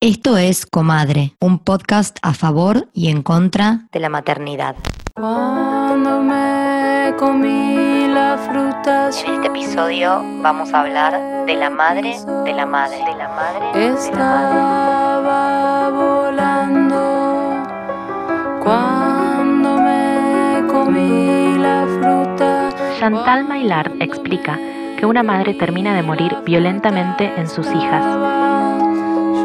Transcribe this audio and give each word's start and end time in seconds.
Esto 0.00 0.36
es 0.36 0.64
Comadre, 0.64 1.32
un 1.40 1.58
podcast 1.58 2.18
a 2.22 2.32
favor 2.32 2.86
y 2.94 3.08
en 3.08 3.24
contra 3.24 3.88
de 3.90 3.98
la 3.98 4.08
maternidad. 4.08 4.76
Cuando 5.14 6.22
me 6.22 7.12
comí 7.18 8.06
la 8.06 8.38
fruta 8.38 9.10
En 9.26 9.34
este 9.34 9.48
episodio 9.48 10.22
vamos 10.40 10.72
a 10.72 10.82
hablar 10.82 11.46
de 11.46 11.54
la 11.56 11.68
madre 11.68 12.16
de 12.44 12.52
la 12.52 12.64
madre 12.64 12.98
de 12.98 13.14
la 13.16 13.28
madre 13.28 13.64
de 13.74 13.74
la 13.74 13.74
madre. 13.74 13.88
estaba 13.92 15.90
volando. 15.90 17.56
Cuando 18.62 19.78
me 19.80 20.64
comí 20.68 21.58
la 21.58 21.86
fruta. 21.98 22.68
Chantal 23.00 23.48
Maillard 23.48 24.00
explica 24.00 24.60
que 24.96 25.06
una 25.06 25.24
madre 25.24 25.54
termina 25.54 25.92
de 25.92 26.04
morir 26.04 26.36
violentamente 26.44 27.32
en 27.36 27.48
sus 27.48 27.66
hijas, 27.66 28.04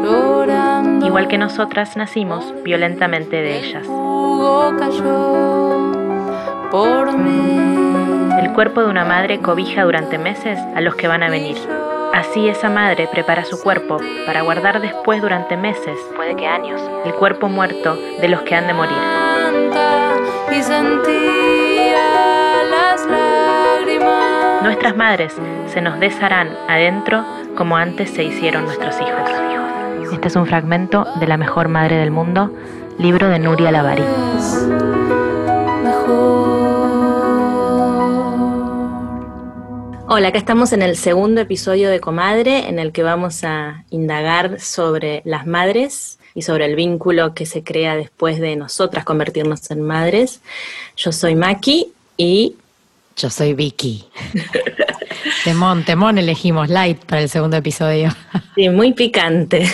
Llorando. 0.04 1.06
igual 1.06 1.28
que 1.28 1.38
nosotras 1.38 1.96
nacimos 1.96 2.52
violentamente 2.62 3.36
de 3.36 3.58
ellas. 3.58 3.86
Jugo 3.86 4.74
cayó 4.78 5.92
por 6.70 7.16
mí. 7.16 8.28
El 8.40 8.52
cuerpo 8.52 8.82
de 8.82 8.88
una 8.88 9.04
madre 9.04 9.40
cobija 9.40 9.84
durante 9.84 10.18
meses 10.18 10.58
a 10.74 10.80
los 10.80 10.94
que 10.96 11.08
van 11.08 11.22
a 11.22 11.30
venir. 11.30 11.56
Así 12.12 12.48
esa 12.48 12.68
madre 12.68 13.08
prepara 13.10 13.44
su 13.44 13.60
cuerpo 13.60 13.98
para 14.26 14.42
guardar 14.42 14.80
después 14.80 15.22
durante 15.22 15.56
meses, 15.56 15.98
puede 16.14 16.36
que 16.36 16.46
años, 16.46 16.80
el 17.04 17.14
cuerpo 17.14 17.48
muerto 17.48 17.96
de 18.20 18.28
los 18.28 18.42
que 18.42 18.54
han 18.54 18.66
de 18.66 18.74
morir. 18.74 18.96
Canta 18.96 20.14
y 20.52 20.62
sentía 20.62 22.02
las 22.70 23.06
lágrimas. 23.06 24.62
Nuestras 24.62 24.96
madres 24.96 25.34
se 25.66 25.80
nos 25.80 25.98
desharán 25.98 26.50
adentro 26.68 27.24
como 27.56 27.76
antes 27.76 28.10
se 28.10 28.22
hicieron 28.22 28.64
nuestros 28.64 29.00
hijos. 29.00 29.63
Este 30.14 30.28
es 30.28 30.36
un 30.36 30.46
fragmento 30.46 31.04
de 31.18 31.26
La 31.26 31.36
mejor 31.36 31.68
madre 31.68 31.96
del 31.96 32.12
mundo, 32.12 32.56
libro 32.98 33.28
de 33.28 33.40
Nuria 33.40 33.72
Lavari. 33.72 34.04
Mejor. 35.82 36.44
Hola, 40.06 40.28
acá 40.28 40.38
estamos 40.38 40.72
en 40.72 40.82
el 40.82 40.96
segundo 40.96 41.40
episodio 41.40 41.90
de 41.90 41.98
Comadre, 41.98 42.68
en 42.68 42.78
el 42.78 42.92
que 42.92 43.02
vamos 43.02 43.42
a 43.42 43.84
indagar 43.90 44.60
sobre 44.60 45.20
las 45.24 45.48
madres 45.48 46.20
y 46.32 46.42
sobre 46.42 46.66
el 46.66 46.76
vínculo 46.76 47.34
que 47.34 47.44
se 47.44 47.64
crea 47.64 47.96
después 47.96 48.38
de 48.38 48.54
nosotras 48.54 49.04
convertirnos 49.04 49.68
en 49.72 49.82
madres. 49.82 50.40
Yo 50.96 51.10
soy 51.10 51.34
Maki 51.34 51.88
y 52.16 52.54
Yo 53.16 53.30
soy 53.30 53.52
Vicky. 53.52 54.06
temón, 55.44 55.84
temón 55.84 56.18
elegimos 56.18 56.68
light 56.68 57.04
para 57.04 57.22
el 57.22 57.28
segundo 57.28 57.56
episodio. 57.56 58.10
sí, 58.54 58.68
muy 58.68 58.92
picante. 58.92 59.66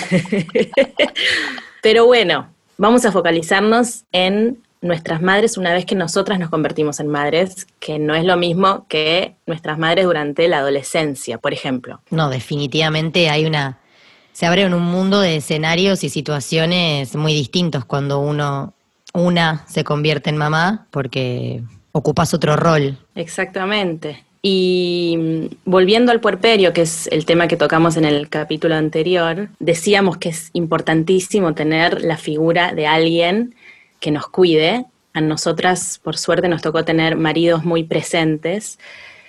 Pero 1.82 2.06
bueno, 2.06 2.48
vamos 2.78 3.04
a 3.04 3.12
focalizarnos 3.12 4.04
en 4.12 4.58
nuestras 4.82 5.20
madres 5.20 5.58
una 5.58 5.72
vez 5.74 5.84
que 5.84 5.94
nosotras 5.94 6.38
nos 6.38 6.48
convertimos 6.48 7.00
en 7.00 7.08
madres, 7.08 7.66
que 7.78 7.98
no 7.98 8.14
es 8.14 8.24
lo 8.24 8.36
mismo 8.36 8.86
que 8.88 9.36
nuestras 9.46 9.78
madres 9.78 10.06
durante 10.06 10.48
la 10.48 10.58
adolescencia, 10.58 11.38
por 11.38 11.52
ejemplo. 11.52 12.00
No, 12.10 12.30
definitivamente 12.30 13.28
hay 13.28 13.44
una. 13.44 13.78
Se 14.32 14.46
abren 14.46 14.72
un 14.72 14.82
mundo 14.82 15.20
de 15.20 15.36
escenarios 15.36 16.02
y 16.04 16.08
situaciones 16.08 17.14
muy 17.16 17.34
distintos 17.34 17.84
cuando 17.84 18.20
uno, 18.20 18.72
una 19.12 19.66
se 19.68 19.84
convierte 19.84 20.30
en 20.30 20.38
mamá, 20.38 20.86
porque 20.90 21.62
ocupas 21.92 22.32
otro 22.32 22.56
rol. 22.56 22.96
Exactamente. 23.14 24.24
Y 24.42 25.16
mm, 25.18 25.46
volviendo 25.64 26.12
al 26.12 26.20
puerperio, 26.20 26.72
que 26.72 26.82
es 26.82 27.06
el 27.08 27.26
tema 27.26 27.48
que 27.48 27.56
tocamos 27.56 27.96
en 27.96 28.04
el 28.04 28.28
capítulo 28.28 28.74
anterior, 28.74 29.48
decíamos 29.58 30.16
que 30.16 30.30
es 30.30 30.50
importantísimo 30.52 31.54
tener 31.54 32.02
la 32.02 32.16
figura 32.16 32.72
de 32.72 32.86
alguien 32.86 33.54
que 34.00 34.10
nos 34.10 34.28
cuide. 34.28 34.86
A 35.12 35.20
nosotras, 35.20 36.00
por 36.02 36.16
suerte, 36.16 36.48
nos 36.48 36.62
tocó 36.62 36.84
tener 36.84 37.16
maridos 37.16 37.64
muy 37.64 37.84
presentes, 37.84 38.78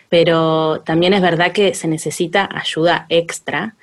pero 0.10 0.82
también 0.86 1.14
es 1.14 1.22
verdad 1.22 1.52
que 1.52 1.74
se 1.74 1.88
necesita 1.88 2.48
ayuda 2.54 3.06
extra 3.10 3.76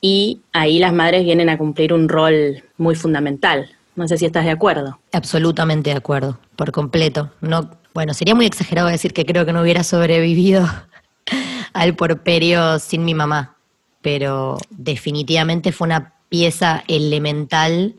y 0.00 0.40
ahí 0.52 0.78
las 0.78 0.92
madres 0.92 1.24
vienen 1.24 1.48
a 1.48 1.58
cumplir 1.58 1.92
un 1.92 2.08
rol 2.08 2.64
muy 2.76 2.94
fundamental. 2.94 3.70
No 3.94 4.08
sé 4.08 4.18
si 4.18 4.26
estás 4.26 4.44
de 4.44 4.50
acuerdo. 4.50 4.98
Absolutamente 5.12 5.90
de 5.90 5.96
acuerdo, 5.96 6.38
por 6.62 6.70
completo. 6.70 7.28
No, 7.40 7.68
bueno, 7.92 8.14
sería 8.14 8.36
muy 8.36 8.46
exagerado 8.46 8.86
decir 8.86 9.12
que 9.12 9.26
creo 9.26 9.44
que 9.44 9.52
no 9.52 9.62
hubiera 9.62 9.82
sobrevivido 9.82 10.64
al 11.72 11.96
porperio 11.96 12.78
sin 12.78 13.04
mi 13.04 13.14
mamá, 13.14 13.56
pero 14.00 14.58
definitivamente 14.70 15.72
fue 15.72 15.86
una 15.86 16.12
pieza 16.28 16.84
elemental 16.86 17.96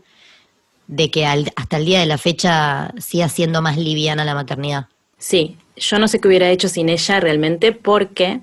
de 0.87 1.11
que 1.11 1.25
al- 1.25 1.51
hasta 1.57 1.75
el 1.75 1.83
día 1.83 1.99
de 1.99 2.05
la 2.05 2.17
fecha 2.17 2.93
siga 2.99 3.27
siendo 3.27 3.61
más 3.61 3.75
liviana 3.77 4.23
la 4.23 4.33
maternidad. 4.33 4.85
Sí, 5.17 5.57
yo 5.75 5.99
no 5.99 6.07
sé 6.07 6.21
qué 6.21 6.29
hubiera 6.29 6.49
hecho 6.49 6.69
sin 6.69 6.87
ella 6.87 7.19
realmente 7.19 7.73
porque, 7.73 8.39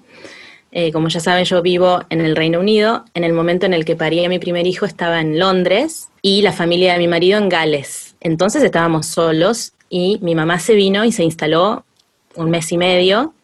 eh, 0.71 0.93
como 0.93 1.09
ya 1.09 1.21
saben, 1.21 1.47
yo 1.47 1.63
vivo 1.63 2.03
en 2.11 2.21
el 2.21 2.37
Reino 2.37 2.61
Unido. 2.61 3.07
En 3.15 3.25
el 3.25 3.33
momento 3.33 3.65
en 3.65 3.73
el 3.73 3.87
que 3.87 3.97
parí 3.97 4.23
a 4.23 4.29
mi 4.29 4.39
primer 4.39 4.67
hijo 4.67 4.85
estaba 4.85 5.19
en 5.23 5.39
Londres 5.39 6.09
y 6.21 6.43
la 6.43 6.53
familia 6.53 6.93
de 6.93 6.99
mi 6.99 7.09
marido 7.09 7.39
en 7.39 7.49
Gales. 7.49 8.10
Entonces 8.21 8.63
estábamos 8.63 9.07
solos 9.07 9.73
y 9.89 10.19
mi 10.23 10.35
mamá 10.35 10.59
se 10.61 10.75
vino 10.75 11.05
y 11.05 11.13
se 11.13 11.25
instaló 11.25 11.85
un 12.37 12.51
mes 12.51 12.71
y 12.73 12.79
medio. 12.79 13.35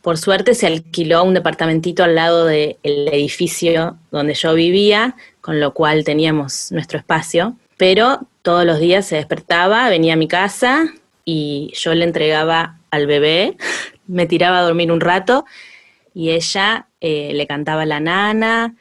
Por 0.00 0.18
suerte 0.18 0.54
se 0.54 0.66
alquiló 0.66 1.22
un 1.22 1.34
departamentito 1.34 2.02
al 2.02 2.14
lado 2.14 2.46
del 2.46 2.76
edificio 2.84 3.96
donde 4.10 4.34
yo 4.34 4.54
vivía, 4.54 5.16
con 5.40 5.60
lo 5.60 5.74
cual 5.74 6.04
teníamos 6.04 6.72
nuestro 6.72 6.98
espacio. 6.98 7.56
Pero 7.76 8.20
todos 8.42 8.64
los 8.64 8.80
días 8.80 9.06
se 9.06 9.16
despertaba, 9.16 9.88
venía 9.88 10.14
a 10.14 10.16
mi 10.16 10.28
casa 10.28 10.92
y 11.24 11.72
yo 11.74 11.94
le 11.94 12.04
entregaba 12.04 12.78
al 12.90 13.06
bebé, 13.06 13.56
me 14.06 14.26
tiraba 14.26 14.58
a 14.58 14.62
dormir 14.62 14.90
un 14.90 15.00
rato 15.00 15.44
y 16.14 16.30
ella 16.30 16.86
eh, 17.00 17.30
le 17.34 17.46
cantaba 17.46 17.86
la 17.86 18.00
nana, 18.00 18.74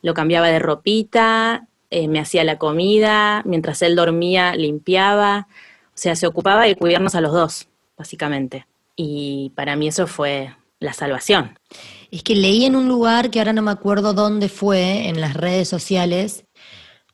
lo 0.00 0.14
cambiaba 0.14 0.48
de 0.48 0.58
ropita, 0.58 1.66
eh, 1.92 2.08
me 2.08 2.18
hacía 2.20 2.42
la 2.42 2.56
comida, 2.56 3.42
mientras 3.44 3.82
él 3.82 3.94
dormía 3.94 4.56
limpiaba, 4.56 5.46
o 5.88 5.92
sea, 5.94 6.16
se 6.16 6.26
ocupaba 6.26 6.64
de 6.64 6.74
cuidarnos 6.74 7.14
a 7.14 7.20
los 7.20 7.32
dos, 7.32 7.68
básicamente. 7.98 8.66
Y 8.96 9.52
para 9.54 9.76
mí 9.76 9.88
eso 9.88 10.06
fue 10.06 10.56
la 10.80 10.94
salvación. 10.94 11.58
Es 12.10 12.22
que 12.22 12.34
leí 12.34 12.64
en 12.64 12.76
un 12.76 12.88
lugar 12.88 13.30
que 13.30 13.40
ahora 13.40 13.52
no 13.52 13.60
me 13.60 13.70
acuerdo 13.70 14.14
dónde 14.14 14.48
fue, 14.48 15.08
en 15.08 15.20
las 15.20 15.34
redes 15.34 15.68
sociales, 15.68 16.46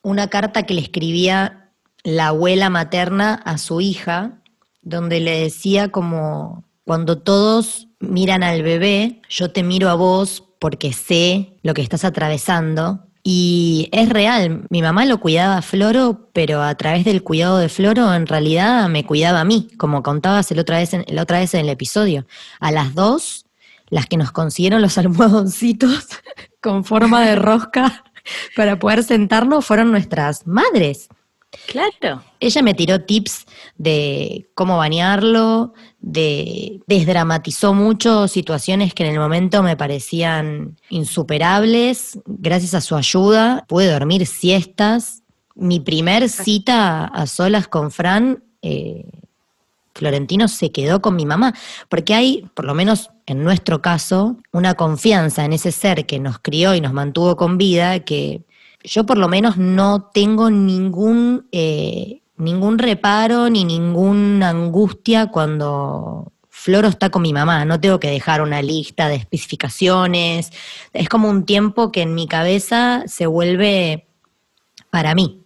una 0.02 0.28
carta 0.28 0.62
que 0.62 0.74
le 0.74 0.80
escribía 0.80 1.72
la 2.04 2.28
abuela 2.28 2.70
materna 2.70 3.34
a 3.34 3.58
su 3.58 3.80
hija, 3.80 4.40
donde 4.82 5.18
le 5.18 5.40
decía 5.40 5.88
como, 5.88 6.62
cuando 6.84 7.18
todos 7.18 7.88
miran 7.98 8.44
al 8.44 8.62
bebé, 8.62 9.22
yo 9.28 9.50
te 9.50 9.64
miro 9.64 9.88
a 9.88 9.94
vos 9.94 10.44
porque 10.60 10.92
sé 10.92 11.58
lo 11.62 11.74
que 11.74 11.82
estás 11.82 12.04
atravesando. 12.04 13.07
Y 13.22 13.88
es 13.92 14.08
real, 14.08 14.66
mi 14.70 14.80
mamá 14.80 15.04
lo 15.04 15.20
cuidaba 15.20 15.58
a 15.58 15.62
Floro, 15.62 16.28
pero 16.32 16.62
a 16.62 16.74
través 16.76 17.04
del 17.04 17.22
cuidado 17.22 17.58
de 17.58 17.68
Floro 17.68 18.14
en 18.14 18.26
realidad 18.26 18.88
me 18.88 19.04
cuidaba 19.04 19.40
a 19.40 19.44
mí, 19.44 19.68
como 19.76 20.02
contabas 20.02 20.50
el 20.50 20.58
otra 20.60 20.78
vez 20.78 20.94
en, 20.94 21.04
la 21.08 21.22
otra 21.22 21.40
vez 21.40 21.52
en 21.54 21.60
el 21.60 21.68
episodio. 21.68 22.26
A 22.60 22.70
las 22.70 22.94
dos, 22.94 23.46
las 23.90 24.06
que 24.06 24.16
nos 24.16 24.32
consiguieron 24.32 24.82
los 24.82 24.98
almohadoncitos 24.98 26.08
con 26.62 26.84
forma 26.84 27.26
de 27.26 27.36
rosca 27.36 28.04
para 28.56 28.78
poder 28.78 29.02
sentarnos 29.02 29.64
fueron 29.66 29.90
nuestras 29.90 30.46
madres. 30.46 31.08
Claro. 31.66 32.22
Ella 32.40 32.62
me 32.62 32.74
tiró 32.74 33.02
tips 33.02 33.46
de 33.76 34.48
cómo 34.54 34.76
bañarlo, 34.76 35.72
de 36.00 36.80
desdramatizó 36.86 37.72
mucho 37.72 38.28
situaciones 38.28 38.92
que 38.92 39.04
en 39.04 39.14
el 39.14 39.18
momento 39.18 39.62
me 39.62 39.76
parecían 39.76 40.76
insuperables. 40.90 42.18
Gracias 42.26 42.74
a 42.74 42.80
su 42.80 42.96
ayuda 42.96 43.64
pude 43.66 43.90
dormir 43.90 44.26
siestas. 44.26 45.22
Mi 45.54 45.80
primer 45.80 46.28
cita 46.28 47.06
a 47.06 47.26
solas 47.26 47.66
con 47.66 47.90
Fran, 47.90 48.44
eh, 48.62 49.04
Florentino 49.94 50.46
se 50.46 50.70
quedó 50.70 51.02
con 51.02 51.16
mi 51.16 51.26
mamá, 51.26 51.54
porque 51.88 52.14
hay, 52.14 52.48
por 52.54 52.64
lo 52.64 52.74
menos 52.74 53.10
en 53.26 53.42
nuestro 53.42 53.82
caso, 53.82 54.36
una 54.52 54.74
confianza 54.74 55.44
en 55.44 55.52
ese 55.52 55.72
ser 55.72 56.06
que 56.06 56.20
nos 56.20 56.38
crió 56.38 56.74
y 56.74 56.80
nos 56.80 56.92
mantuvo 56.92 57.36
con 57.36 57.58
vida 57.58 58.00
que 58.00 58.44
yo 58.84 59.04
por 59.04 59.18
lo 59.18 59.28
menos 59.28 59.56
no 59.56 60.10
tengo 60.12 60.50
ningún, 60.50 61.48
eh, 61.52 62.22
ningún 62.36 62.78
reparo 62.78 63.50
ni 63.50 63.64
ninguna 63.64 64.50
angustia 64.50 65.26
cuando 65.26 66.32
Floro 66.48 66.88
está 66.88 67.10
con 67.10 67.22
mi 67.22 67.32
mamá. 67.32 67.64
No 67.64 67.80
tengo 67.80 68.00
que 68.00 68.10
dejar 68.10 68.40
una 68.42 68.62
lista 68.62 69.08
de 69.08 69.16
especificaciones. 69.16 70.50
Es 70.92 71.08
como 71.08 71.28
un 71.28 71.44
tiempo 71.44 71.92
que 71.92 72.02
en 72.02 72.14
mi 72.14 72.26
cabeza 72.26 73.04
se 73.06 73.26
vuelve 73.26 74.08
para 74.90 75.14
mí. 75.14 75.44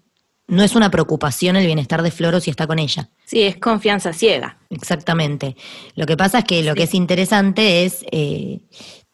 No 0.49 0.63
es 0.63 0.75
una 0.75 0.91
preocupación 0.91 1.57
el 1.57 1.67
bienestar 1.67 2.03
de 2.03 2.11
Floro 2.11 2.41
si 2.41 2.51
está 2.51 2.67
con 2.67 2.79
ella. 2.79 3.09
Sí, 3.25 3.43
es 3.43 3.57
confianza 3.57 4.13
ciega. 4.13 4.59
Exactamente. 4.71 5.57
Lo 5.95 6.05
que 6.05 6.17
pasa 6.17 6.41
es 6.41 6.45
que 6.45 6.63
lo 6.63 6.73
Sí. 6.73 6.77
que 6.79 6.83
es 6.85 6.95
interesante 6.95 7.85
es 7.85 8.05
eh, 8.13 8.61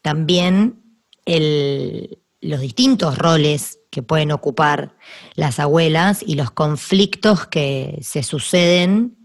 también 0.01 0.81
el, 1.25 2.18
los 2.41 2.61
distintos 2.61 3.17
roles 3.17 3.79
que 3.91 4.03
pueden 4.03 4.31
ocupar 4.31 4.95
las 5.35 5.59
abuelas 5.59 6.23
y 6.25 6.35
los 6.35 6.51
conflictos 6.51 7.47
que 7.47 7.99
se 8.01 8.23
suceden 8.23 9.17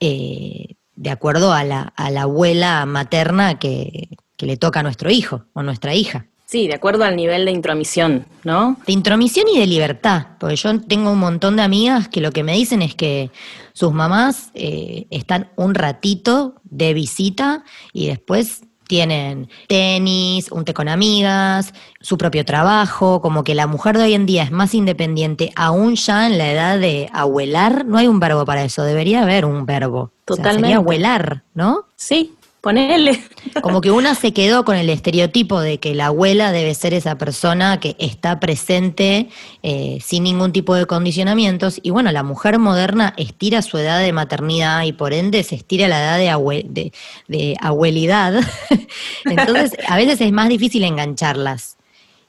eh, 0.00 0.76
de 0.96 1.10
acuerdo 1.10 1.52
a 1.52 1.64
la, 1.64 1.82
a 1.96 2.10
la 2.10 2.22
abuela 2.22 2.84
materna 2.86 3.58
que, 3.58 4.08
que 4.36 4.46
le 4.46 4.56
toca 4.56 4.80
a 4.80 4.82
nuestro 4.82 5.10
hijo 5.10 5.44
o 5.52 5.62
nuestra 5.62 5.94
hija. 5.94 6.26
Sí, 6.50 6.66
de 6.66 6.74
acuerdo 6.74 7.04
al 7.04 7.14
nivel 7.14 7.44
de 7.44 7.52
intromisión, 7.52 8.26
¿no? 8.42 8.76
De 8.84 8.92
intromisión 8.92 9.46
y 9.54 9.60
de 9.60 9.68
libertad, 9.68 10.26
porque 10.40 10.56
yo 10.56 10.80
tengo 10.80 11.12
un 11.12 11.20
montón 11.20 11.54
de 11.54 11.62
amigas 11.62 12.08
que 12.08 12.20
lo 12.20 12.32
que 12.32 12.42
me 12.42 12.54
dicen 12.54 12.82
es 12.82 12.96
que 12.96 13.30
sus 13.72 13.92
mamás 13.92 14.50
eh, 14.54 15.06
están 15.10 15.52
un 15.54 15.74
ratito 15.74 16.56
de 16.64 16.92
visita 16.92 17.62
y 17.92 18.08
después 18.08 18.62
tienen 18.90 19.48
tenis, 19.68 20.50
un 20.50 20.64
té 20.64 20.74
con 20.74 20.88
amigas, 20.88 21.72
su 22.00 22.18
propio 22.18 22.44
trabajo, 22.44 23.20
como 23.22 23.44
que 23.44 23.54
la 23.54 23.68
mujer 23.68 23.96
de 23.96 24.02
hoy 24.02 24.14
en 24.14 24.26
día 24.26 24.42
es 24.42 24.50
más 24.50 24.74
independiente, 24.74 25.52
aún 25.54 25.94
ya 25.94 26.26
en 26.26 26.38
la 26.38 26.50
edad 26.50 26.76
de 26.76 27.08
abuelar, 27.12 27.86
no 27.86 27.98
hay 27.98 28.08
un 28.08 28.18
verbo 28.18 28.44
para 28.44 28.64
eso, 28.64 28.82
debería 28.82 29.22
haber 29.22 29.44
un 29.44 29.64
verbo. 29.64 30.10
Totalmente. 30.24 30.48
O 30.48 30.52
sea, 30.52 30.60
sería 30.60 30.76
abuelar, 30.78 31.42
¿no? 31.54 31.84
Sí, 31.94 32.34
ponele. 32.60 33.22
Como 33.62 33.80
que 33.80 33.90
una 33.90 34.14
se 34.14 34.32
quedó 34.32 34.64
con 34.64 34.76
el 34.76 34.90
estereotipo 34.90 35.60
de 35.60 35.78
que 35.78 35.94
la 35.94 36.06
abuela 36.06 36.52
debe 36.52 36.74
ser 36.74 36.92
esa 36.94 37.16
persona 37.18 37.80
que 37.80 37.96
está 37.98 38.38
presente 38.40 39.28
eh, 39.62 39.98
sin 40.02 40.24
ningún 40.24 40.52
tipo 40.52 40.74
de 40.74 40.86
condicionamientos. 40.86 41.80
Y 41.82 41.90
bueno, 41.90 42.12
la 42.12 42.22
mujer 42.22 42.58
moderna 42.58 43.14
estira 43.16 43.62
su 43.62 43.78
edad 43.78 44.00
de 44.00 44.12
maternidad 44.12 44.82
y 44.84 44.92
por 44.92 45.12
ende 45.12 45.42
se 45.42 45.54
estira 45.54 45.88
la 45.88 46.00
edad 46.00 46.18
de, 46.18 46.28
abue- 46.30 46.66
de, 46.68 46.92
de 47.28 47.56
abuelidad. 47.60 48.40
Entonces, 49.24 49.72
a 49.88 49.96
veces 49.96 50.20
es 50.20 50.32
más 50.32 50.48
difícil 50.48 50.84
engancharlas 50.84 51.76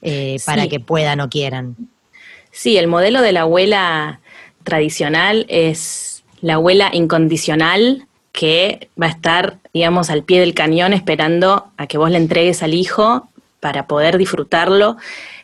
eh, 0.00 0.38
para 0.46 0.62
Sí. 0.62 0.68
que 0.68 0.80
puedan 0.80 1.20
o 1.20 1.28
quieran. 1.28 1.76
Sí, 2.50 2.76
el 2.76 2.86
modelo 2.86 3.22
de 3.22 3.32
la 3.32 3.42
abuela 3.42 4.20
tradicional 4.64 5.46
es 5.48 6.24
la 6.40 6.54
abuela 6.54 6.90
incondicional 6.92 8.06
que 8.32 8.88
va 9.00 9.06
a 9.06 9.10
estar, 9.10 9.58
digamos, 9.72 10.10
al 10.10 10.24
pie 10.24 10.40
del 10.40 10.54
cañón 10.54 10.92
esperando 10.92 11.68
a 11.76 11.86
que 11.86 11.98
vos 11.98 12.10
le 12.10 12.16
entregues 12.16 12.62
al 12.62 12.74
hijo 12.74 13.28
para 13.60 13.86
poder 13.86 14.18
disfrutarlo. 14.18 14.96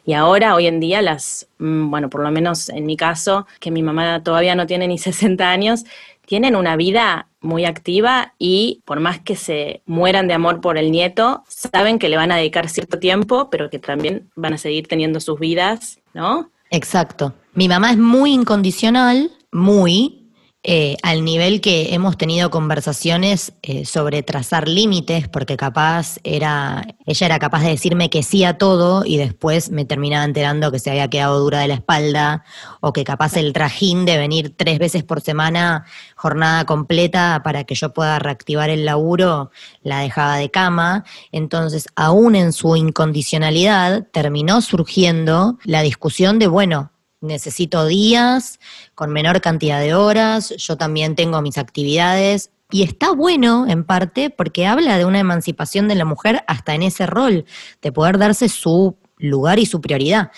Y 0.04 0.14
ahora, 0.14 0.54
hoy 0.54 0.66
en 0.66 0.80
día, 0.80 1.02
las, 1.02 1.46
mm, 1.58 1.90
bueno, 1.90 2.08
por 2.08 2.22
lo 2.22 2.30
menos 2.30 2.70
en 2.70 2.86
mi 2.86 2.96
caso, 2.96 3.46
que 3.60 3.70
mi 3.70 3.82
mamá 3.82 4.22
todavía 4.22 4.54
no 4.54 4.66
tiene 4.66 4.88
ni 4.88 4.98
60 4.98 5.48
años, 5.50 5.84
tienen 6.26 6.56
una 6.56 6.76
vida 6.76 7.28
muy 7.40 7.64
activa 7.64 8.34
y 8.38 8.82
por 8.84 9.00
más 9.00 9.20
que 9.20 9.36
se 9.36 9.80
mueran 9.86 10.28
de 10.28 10.34
amor 10.34 10.60
por 10.60 10.76
el 10.76 10.90
nieto, 10.90 11.44
saben 11.48 11.98
que 11.98 12.08
le 12.08 12.16
van 12.16 12.32
a 12.32 12.36
dedicar 12.36 12.68
cierto 12.68 12.98
tiempo, 12.98 13.48
pero 13.50 13.70
que 13.70 13.78
también 13.78 14.28
van 14.34 14.54
a 14.54 14.58
seguir 14.58 14.88
teniendo 14.88 15.20
sus 15.20 15.38
vidas, 15.38 16.00
¿no? 16.12 16.50
Exacto. 16.70 17.32
Mi 17.54 17.68
mamá 17.68 17.92
es 17.92 17.98
muy 17.98 18.32
incondicional, 18.32 19.30
muy, 19.52 20.17
eh, 20.64 20.96
al 21.04 21.24
nivel 21.24 21.60
que 21.60 21.94
hemos 21.94 22.18
tenido 22.18 22.50
conversaciones 22.50 23.52
eh, 23.62 23.84
sobre 23.84 24.24
trazar 24.24 24.68
límites, 24.68 25.28
porque 25.28 25.56
capaz 25.56 26.18
era, 26.24 26.84
ella 27.06 27.26
era 27.26 27.38
capaz 27.38 27.62
de 27.62 27.70
decirme 27.70 28.10
que 28.10 28.24
sí 28.24 28.42
a 28.42 28.58
todo 28.58 29.04
y 29.04 29.18
después 29.18 29.70
me 29.70 29.84
terminaba 29.84 30.24
enterando 30.24 30.72
que 30.72 30.80
se 30.80 30.90
había 30.90 31.08
quedado 31.08 31.38
dura 31.38 31.60
de 31.60 31.68
la 31.68 31.74
espalda, 31.74 32.44
o 32.80 32.92
que 32.92 33.04
capaz 33.04 33.36
el 33.36 33.52
trajín 33.52 34.04
de 34.04 34.18
venir 34.18 34.52
tres 34.56 34.80
veces 34.80 35.04
por 35.04 35.20
semana, 35.20 35.84
jornada 36.16 36.64
completa, 36.66 37.40
para 37.44 37.62
que 37.62 37.76
yo 37.76 37.94
pueda 37.94 38.18
reactivar 38.18 38.68
el 38.68 38.84
laburo, 38.84 39.52
la 39.84 40.00
dejaba 40.00 40.38
de 40.38 40.50
cama. 40.50 41.04
Entonces, 41.30 41.86
aún 41.94 42.34
en 42.34 42.52
su 42.52 42.74
incondicionalidad, 42.74 44.08
terminó 44.12 44.60
surgiendo 44.60 45.56
la 45.62 45.82
discusión 45.82 46.40
de, 46.40 46.48
bueno, 46.48 46.90
necesito 47.20 47.86
días 47.86 48.60
con 48.94 49.10
menor 49.10 49.40
cantidad 49.40 49.80
de 49.80 49.94
horas, 49.94 50.50
yo 50.56 50.76
también 50.76 51.14
tengo 51.14 51.42
mis 51.42 51.58
actividades. 51.58 52.50
Y 52.70 52.82
está 52.82 53.12
bueno, 53.12 53.66
en 53.66 53.84
parte, 53.84 54.28
porque 54.28 54.66
habla 54.66 54.98
de 54.98 55.06
una 55.06 55.18
emancipación 55.18 55.88
de 55.88 55.94
la 55.94 56.04
mujer 56.04 56.44
hasta 56.46 56.74
en 56.74 56.82
ese 56.82 57.06
rol, 57.06 57.46
de 57.80 57.92
poder 57.92 58.18
darse 58.18 58.50
su 58.50 58.98
lugar 59.16 59.58
y 59.58 59.66
su 59.66 59.80
prioridad. 59.80 60.30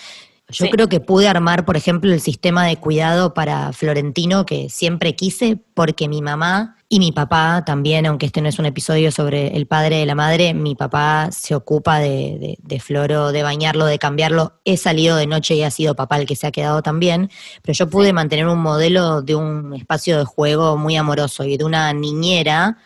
Yo 0.51 0.65
Sí. 0.65 0.71
creo 0.71 0.87
que 0.89 0.99
pude 0.99 1.27
armar, 1.27 1.65
por 1.65 1.77
ejemplo, 1.77 2.11
el 2.11 2.21
sistema 2.21 2.65
de 2.65 2.77
cuidado 2.77 3.33
para 3.33 3.71
Florentino 3.73 4.45
que 4.45 4.69
siempre 4.69 5.15
quise, 5.15 5.57
porque 5.73 6.07
mi 6.07 6.21
mamá 6.21 6.77
y 6.89 6.99
mi 6.99 7.13
papá 7.13 7.63
también, 7.65 8.05
aunque 8.05 8.25
este 8.25 8.41
no 8.41 8.49
es 8.49 8.59
un 8.59 8.65
episodio 8.65 9.11
sobre 9.11 9.55
el 9.55 9.65
padre 9.65 9.97
de 9.97 10.05
la 10.05 10.13
madre, 10.13 10.53
mi 10.53 10.75
papá 10.75 11.29
se 11.31 11.55
ocupa 11.55 11.99
de, 11.99 12.37
de, 12.37 12.57
de 12.61 12.79
Floro, 12.81 13.31
de 13.31 13.43
bañarlo, 13.43 13.85
de 13.85 13.97
cambiarlo. 13.97 14.59
He 14.65 14.75
salido 14.75 15.15
de 15.15 15.25
noche 15.25 15.55
y 15.55 15.63
ha 15.63 15.71
sido 15.71 15.95
papá 15.95 16.17
el 16.17 16.25
que 16.27 16.35
se 16.35 16.47
ha 16.47 16.51
quedado 16.51 16.81
también, 16.81 17.29
pero 17.61 17.73
yo 17.73 17.89
pude 17.89 18.11
mantener 18.11 18.45
un 18.47 18.59
modelo 18.59 19.21
de 19.21 19.35
un 19.35 19.73
espacio 19.73 20.17
de 20.17 20.25
juego 20.25 20.75
muy 20.77 20.97
amoroso 20.97 21.45
y 21.45 21.55
de 21.55 21.63
una 21.63 21.93
niñera 21.93 22.77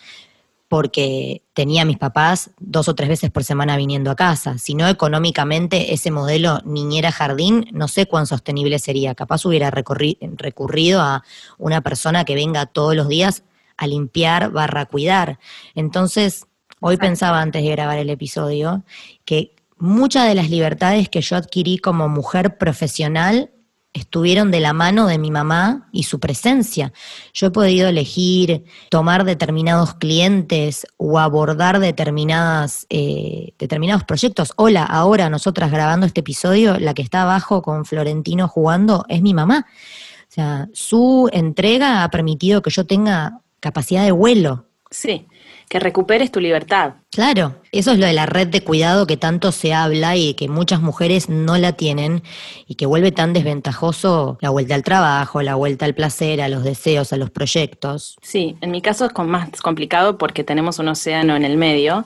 porque 0.67 1.43
tenía 1.53 1.83
a 1.83 1.85
mis 1.85 1.97
papás 1.97 2.51
dos 2.59 2.87
o 2.87 2.95
tres 2.95 3.09
veces 3.09 3.29
por 3.29 3.43
semana 3.43 3.77
viniendo 3.77 4.09
a 4.09 4.15
casa. 4.15 4.57
Si 4.57 4.73
no, 4.73 4.87
económicamente, 4.87 5.93
ese 5.93 6.09
modelo 6.11 6.59
niñera-jardín, 6.65 7.67
no 7.71 7.87
sé 7.87 8.07
cuán 8.07 8.25
sostenible 8.25 8.79
sería. 8.79 9.13
Capaz 9.15 9.45
hubiera 9.45 9.69
recurrido 9.69 11.01
a 11.01 11.23
una 11.57 11.81
persona 11.81 12.25
que 12.25 12.35
venga 12.35 12.65
todos 12.65 12.95
los 12.95 13.07
días 13.07 13.43
a 13.77 13.87
limpiar 13.87 14.51
barra 14.51 14.85
cuidar. 14.85 15.39
Entonces, 15.75 16.47
hoy 16.79 16.97
pensaba 16.97 17.41
antes 17.41 17.63
de 17.63 17.71
grabar 17.71 17.99
el 17.99 18.09
episodio 18.09 18.83
que 19.23 19.55
muchas 19.77 20.27
de 20.27 20.35
las 20.35 20.49
libertades 20.49 21.09
que 21.09 21.21
yo 21.21 21.35
adquirí 21.35 21.77
como 21.77 22.09
mujer 22.09 22.57
profesional 22.57 23.51
estuvieron 23.95 24.51
de 24.51 24.59
la 24.59 24.73
mano 24.73 25.07
de 25.07 25.17
mi 25.17 25.31
mamá 25.31 25.87
y 25.91 26.03
su 26.03 26.19
presencia. 26.19 26.91
Yo 27.33 27.47
he 27.47 27.51
podido 27.51 27.87
elegir 27.87 28.65
tomar 28.89 29.23
determinados 29.23 29.95
clientes 29.95 30.85
o 30.97 31.17
abordar 31.17 31.79
determinadas, 31.79 32.85
eh, 32.89 33.53
determinados 33.57 34.03
proyectos. 34.03 34.51
Hola, 34.57 34.83
ahora 34.83 35.29
nosotras 35.29 35.71
grabando 35.71 36.05
este 36.05 36.19
episodio, 36.19 36.77
la 36.77 36.93
que 36.93 37.01
está 37.01 37.21
abajo 37.21 37.61
con 37.61 37.85
Florentino 37.85 38.49
jugando 38.49 39.05
es 39.07 39.21
mi 39.21 39.33
mamá. 39.33 39.65
O 39.65 40.31
sea, 40.35 40.67
su 40.73 41.29
entrega 41.31 42.03
ha 42.03 42.09
permitido 42.09 42.61
que 42.61 42.71
yo 42.71 42.85
tenga 42.85 43.39
capacidad 43.61 44.03
de 44.03 44.11
vuelo. 44.11 44.65
Sí, 44.91 45.25
que 45.69 45.79
recuperes 45.79 46.31
tu 46.31 46.39
libertad. 46.39 46.93
Claro, 47.11 47.55
eso 47.71 47.91
es 47.91 47.97
lo 47.99 48.05
de 48.05 48.13
la 48.13 48.25
red 48.25 48.47
de 48.47 48.61
cuidado 48.63 49.07
que 49.07 49.17
tanto 49.17 49.51
se 49.51 49.73
habla 49.73 50.15
y 50.15 50.33
que 50.35 50.47
muchas 50.47 50.81
mujeres 50.81 51.27
no 51.29 51.57
la 51.57 51.73
tienen 51.73 52.21
y 52.67 52.75
que 52.75 52.85
vuelve 52.85 53.11
tan 53.11 53.33
desventajoso 53.33 54.37
la 54.41 54.49
vuelta 54.51 54.75
al 54.75 54.83
trabajo, 54.83 55.41
la 55.41 55.55
vuelta 55.55 55.85
al 55.85 55.95
placer, 55.95 56.41
a 56.41 56.49
los 56.49 56.63
deseos, 56.63 57.13
a 57.13 57.17
los 57.17 57.29
proyectos. 57.31 58.15
Sí, 58.21 58.57
en 58.61 58.71
mi 58.71 58.81
caso 58.81 59.05
es 59.05 59.11
con- 59.11 59.29
más 59.29 59.49
complicado 59.61 60.17
porque 60.17 60.43
tenemos 60.43 60.77
un 60.79 60.87
océano 60.89 61.35
en 61.35 61.43
el 61.45 61.57
medio, 61.57 62.05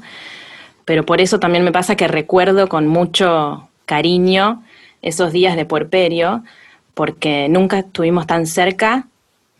pero 0.86 1.06
por 1.06 1.22
eso 1.22 1.40
también 1.40 1.64
me 1.64 1.72
pasa 1.72 1.96
que 1.96 2.08
recuerdo 2.08 2.70
con 2.70 2.88
mucho 2.88 3.68
cariño 3.86 4.64
esos 5.02 5.32
días 5.32 5.56
de 5.56 5.66
puerperio, 5.66 6.44
porque 6.94 7.48
nunca 7.50 7.80
estuvimos 7.80 8.26
tan 8.28 8.46
cerca 8.46 9.08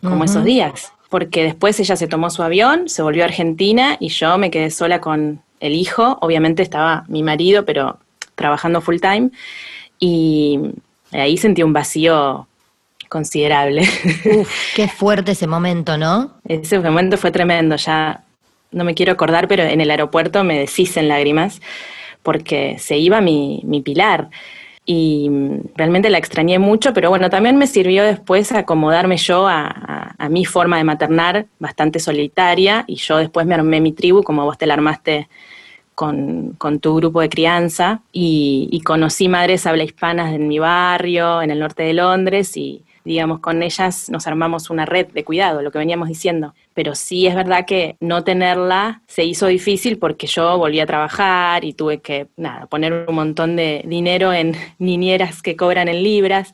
como 0.02 0.24
esos 0.24 0.44
días. 0.44 0.92
Porque 1.10 1.44
después 1.44 1.80
ella 1.80 1.96
se 1.96 2.08
tomó 2.08 2.30
su 2.30 2.44
avión, 2.44 2.88
se 2.88 3.02
volvió 3.02 3.24
a 3.24 3.28
Argentina 3.28 3.98
y 4.00 4.10
yo 4.10 4.38
me 4.38 4.52
quedé 4.52 4.70
sola 4.70 5.02
con 5.02 5.42
el 5.60 5.74
hijo. 5.74 6.18
Obviamente 6.22 6.62
estaba 6.62 7.04
mi 7.08 7.24
marido, 7.24 7.66
pero 7.66 7.98
trabajando 8.36 8.82
full 8.82 8.98
time. 9.00 9.32
Y 10.00 10.60
ahí 11.12 11.38
sentí 11.38 11.64
un 11.64 11.74
vacío 11.74 12.48
considerable. 13.10 13.82
Uf, 14.26 14.76
qué 14.76 14.88
fuerte 14.88 15.32
ese 15.32 15.48
momento, 15.48 15.98
¿no? 15.98 16.32
Ese 16.46 16.80
momento 16.80 17.18
fue 17.18 17.32
tremendo, 17.32 17.76
ya 17.76 18.24
no 18.72 18.84
me 18.84 18.94
quiero 18.94 19.12
acordar, 19.12 19.48
pero 19.48 19.64
en 19.64 19.82
el 19.82 19.90
aeropuerto 19.90 20.44
me 20.44 20.60
deshice 20.60 21.00
en 21.00 21.08
lágrimas 21.08 21.60
porque 22.22 22.78
se 22.80 22.98
iba 22.98 23.22
mi, 23.22 23.62
mi 23.64 23.82
pilar 23.82 24.30
y 24.92 25.30
mm, 25.30 25.76
realmente 25.76 26.10
la 26.10 26.18
extrañé 26.18 26.58
mucho, 26.58 26.94
pero 26.96 27.12
bueno, 27.12 27.30
también 27.30 27.58
me 27.58 27.68
sirvió 27.68 28.04
después 28.04 28.52
acomodarme 28.52 29.18
yo 29.18 29.48
a, 29.48 30.16
mi 30.32 30.46
forma 30.46 30.78
de 30.78 30.84
maternar, 30.84 31.46
bastante 31.60 32.00
solitaria, 32.00 32.86
y 32.88 32.96
yo 32.96 33.18
después 33.18 33.46
me 33.46 33.54
armé 33.54 33.82
mi 33.82 33.94
tribu, 33.94 34.24
como 34.24 34.46
vos 34.46 34.58
te 34.58 34.66
la 34.66 34.74
armaste 34.74 35.30
con, 35.94 36.56
con 36.58 36.80
tu 36.80 36.96
grupo 36.96 37.22
de 37.22 37.30
crianza, 37.30 38.02
y, 38.12 38.68
y 38.72 38.82
conocí 38.82 39.28
madres 39.28 39.68
habla 39.68 39.84
hispanas 39.84 40.34
en 40.34 40.48
mi 40.48 40.58
barrio, 40.58 41.44
en 41.44 41.52
el 41.52 41.60
norte 41.60 41.84
de 41.84 41.94
Londres, 41.94 42.58
y 42.58 42.84
digamos, 43.10 43.40
con 43.40 43.64
ellas 43.64 44.08
nos 44.12 44.28
armamos 44.28 44.70
una 44.70 44.86
red 44.86 45.08
de 45.08 45.24
cuidado, 45.24 45.64
lo 45.64 45.72
que 45.72 45.80
veníamos 45.80 46.10
diciendo. 46.10 46.54
Pero 46.76 46.94
sí 46.94 47.26
es 47.26 47.34
verdad 47.34 47.66
que 47.66 47.96
no 48.00 48.24
tenerla 48.24 49.02
se 49.08 49.24
hizo 49.24 49.48
difícil 49.48 49.98
porque 49.98 50.28
yo 50.28 50.60
volví 50.60 50.80
a 50.80 50.86
trabajar 50.86 51.66
y 51.66 51.74
tuve 51.74 52.02
que, 52.02 52.28
nada, 52.38 52.68
poner 52.68 53.06
un 53.08 53.16
montón 53.16 53.56
de 53.56 53.82
dinero 53.88 54.32
en 54.32 54.56
niñeras 54.78 55.42
que 55.42 55.56
cobran 55.56 55.88
en 55.88 56.04
libras. 56.04 56.54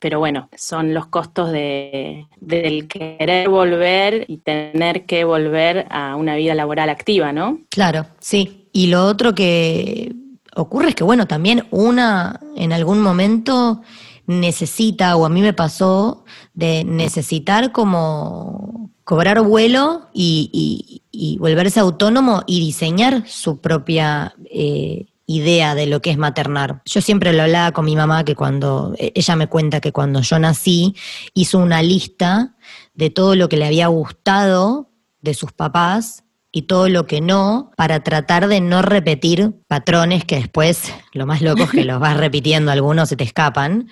Pero 0.00 0.18
bueno, 0.18 0.48
son 0.56 0.94
los 0.94 1.06
costos 1.06 1.52
de, 1.52 2.26
del 2.40 2.88
querer 2.88 3.48
volver 3.48 4.24
y 4.26 4.38
tener 4.38 5.06
que 5.06 5.22
volver 5.22 5.86
a 5.90 6.16
una 6.16 6.34
vida 6.34 6.56
laboral 6.56 6.90
activa, 6.90 7.32
¿no? 7.32 7.60
Claro, 7.70 8.06
sí. 8.18 8.66
Y 8.72 8.88
lo 8.88 9.04
otro 9.04 9.32
que 9.32 10.12
ocurre 10.56 10.88
es 10.88 10.96
que, 10.96 11.04
bueno, 11.04 11.28
también 11.28 11.66
una 11.70 12.40
en 12.56 12.72
algún 12.72 13.00
momento 13.00 13.80
necesita, 14.28 15.16
o 15.16 15.24
a 15.24 15.30
mí 15.30 15.40
me 15.40 15.54
pasó, 15.54 16.24
de 16.52 16.84
necesitar 16.84 17.72
como 17.72 18.92
cobrar 19.02 19.40
vuelo 19.40 20.08
y, 20.12 21.02
volverse 21.40 21.80
autónomo 21.80 22.42
y 22.46 22.60
diseñar 22.60 23.24
su 23.26 23.60
propia 23.60 24.34
eh, 24.50 25.06
idea 25.26 25.74
de 25.74 25.86
lo 25.86 26.00
que 26.02 26.10
es 26.10 26.18
maternar. 26.18 26.82
Yo 26.84 27.00
siempre 27.00 27.32
lo 27.32 27.42
hablaba 27.42 27.72
con 27.72 27.86
mi 27.86 27.96
mamá 27.96 28.24
que 28.24 28.36
cuando, 28.36 28.94
e, 28.98 29.12
ella 29.14 29.34
me 29.34 29.46
cuenta 29.46 29.80
que 29.80 29.92
cuando 29.92 30.20
yo 30.20 30.38
nací 30.38 30.94
hizo 31.32 31.58
una 31.58 31.82
lista 31.82 32.54
de 32.94 33.08
todo 33.08 33.34
lo 33.34 33.48
que 33.48 33.56
le 33.56 33.66
había 33.66 33.86
gustado 33.86 34.90
de 35.22 35.32
sus 35.32 35.52
papás 35.52 36.24
y 36.50 36.62
todo 36.62 36.88
lo 36.88 37.06
que 37.06 37.20
no, 37.20 37.70
para 37.76 38.00
tratar 38.02 38.48
de 38.48 38.60
no 38.60 38.82
repetir 38.82 39.52
patrones 39.66 40.24
que 40.24 40.36
después, 40.36 40.92
lo 41.12 41.26
más 41.26 41.42
loco 41.42 41.64
es 41.64 41.70
que 41.70 41.84
los 41.84 42.00
vas 42.00 42.16
repitiendo, 42.16 42.72
algunos 42.72 43.10
se 43.10 43.16
te 43.16 43.24
escapan, 43.24 43.88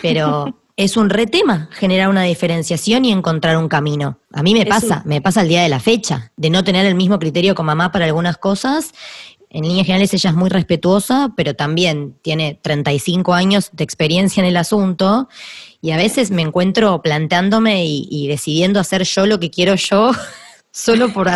pero 0.00 0.60
es 0.76 0.96
un 0.96 1.10
re 1.10 1.26
tema 1.26 1.68
generar 1.72 2.08
una 2.08 2.22
diferenciación 2.22 3.04
y 3.04 3.10
encontrar 3.10 3.56
un 3.56 3.68
camino. 3.68 4.20
A 4.32 4.44
mí 4.44 4.54
me 4.54 4.64
pasa, 4.64 5.02
me 5.06 5.20
pasa 5.20 5.40
el 5.42 5.48
día 5.48 5.62
de 5.62 5.68
la 5.68 5.80
fecha, 5.80 6.32
de 6.36 6.50
no 6.50 6.62
tener 6.62 6.86
el 6.86 6.94
mismo 6.94 7.18
criterio 7.18 7.56
con 7.56 7.66
mamá 7.66 7.90
para 7.90 8.04
algunas 8.04 8.38
cosas. 8.38 8.92
En 9.50 9.64
líneas 9.64 9.86
generales 9.86 10.14
ella 10.14 10.30
es 10.30 10.36
muy 10.36 10.50
respetuosa, 10.50 11.32
pero 11.36 11.54
también 11.54 12.16
tiene 12.22 12.60
35 12.62 13.34
años 13.34 13.70
de 13.72 13.82
experiencia 13.82 14.40
en 14.40 14.46
el 14.46 14.56
asunto 14.56 15.28
y 15.80 15.90
a 15.90 15.96
veces 15.96 16.30
me 16.30 16.42
encuentro 16.42 17.02
planteándome 17.02 17.84
y, 17.84 18.06
y 18.08 18.28
decidiendo 18.28 18.78
hacer 18.78 19.02
yo 19.02 19.26
lo 19.26 19.40
que 19.40 19.50
quiero 19.50 19.74
yo 19.74 20.12
solo 20.70 21.12
por, 21.12 21.28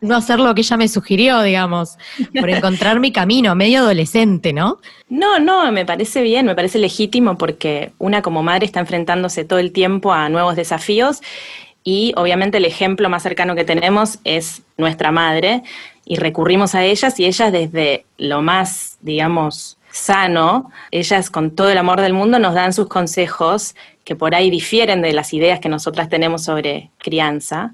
no 0.00 0.16
hacer 0.16 0.38
lo 0.38 0.54
que 0.54 0.60
ella 0.60 0.76
me 0.76 0.88
sugirió, 0.88 1.42
digamos, 1.42 1.98
por 2.38 2.48
encontrar 2.48 3.00
mi 3.00 3.12
camino, 3.12 3.54
medio 3.54 3.80
adolescente, 3.80 4.52
¿no? 4.52 4.78
No, 5.08 5.38
no, 5.38 5.70
me 5.72 5.84
parece 5.84 6.22
bien, 6.22 6.46
me 6.46 6.54
parece 6.54 6.78
legítimo 6.78 7.36
porque 7.36 7.92
una 7.98 8.22
como 8.22 8.42
madre 8.42 8.66
está 8.66 8.80
enfrentándose 8.80 9.44
todo 9.44 9.58
el 9.58 9.72
tiempo 9.72 10.12
a 10.12 10.28
nuevos 10.28 10.56
desafíos 10.56 11.20
y 11.82 12.12
obviamente 12.16 12.58
el 12.58 12.66
ejemplo 12.66 13.08
más 13.08 13.22
cercano 13.22 13.54
que 13.54 13.64
tenemos 13.64 14.18
es 14.24 14.62
nuestra 14.76 15.10
madre 15.10 15.62
y 16.04 16.16
recurrimos 16.16 16.74
a 16.74 16.84
ellas 16.84 17.18
y 17.18 17.24
ellas 17.24 17.52
desde 17.52 18.04
lo 18.18 18.42
más, 18.42 18.98
digamos, 19.00 19.78
sano, 19.90 20.70
ellas 20.92 21.30
con 21.30 21.50
todo 21.56 21.70
el 21.70 21.78
amor 21.78 22.00
del 22.00 22.12
mundo 22.12 22.38
nos 22.38 22.54
dan 22.54 22.72
sus 22.72 22.86
consejos 22.86 23.74
que 24.04 24.14
por 24.14 24.34
ahí 24.34 24.50
difieren 24.50 25.02
de 25.02 25.12
las 25.12 25.32
ideas 25.34 25.58
que 25.58 25.68
nosotras 25.68 26.08
tenemos 26.08 26.44
sobre 26.44 26.90
crianza 26.98 27.72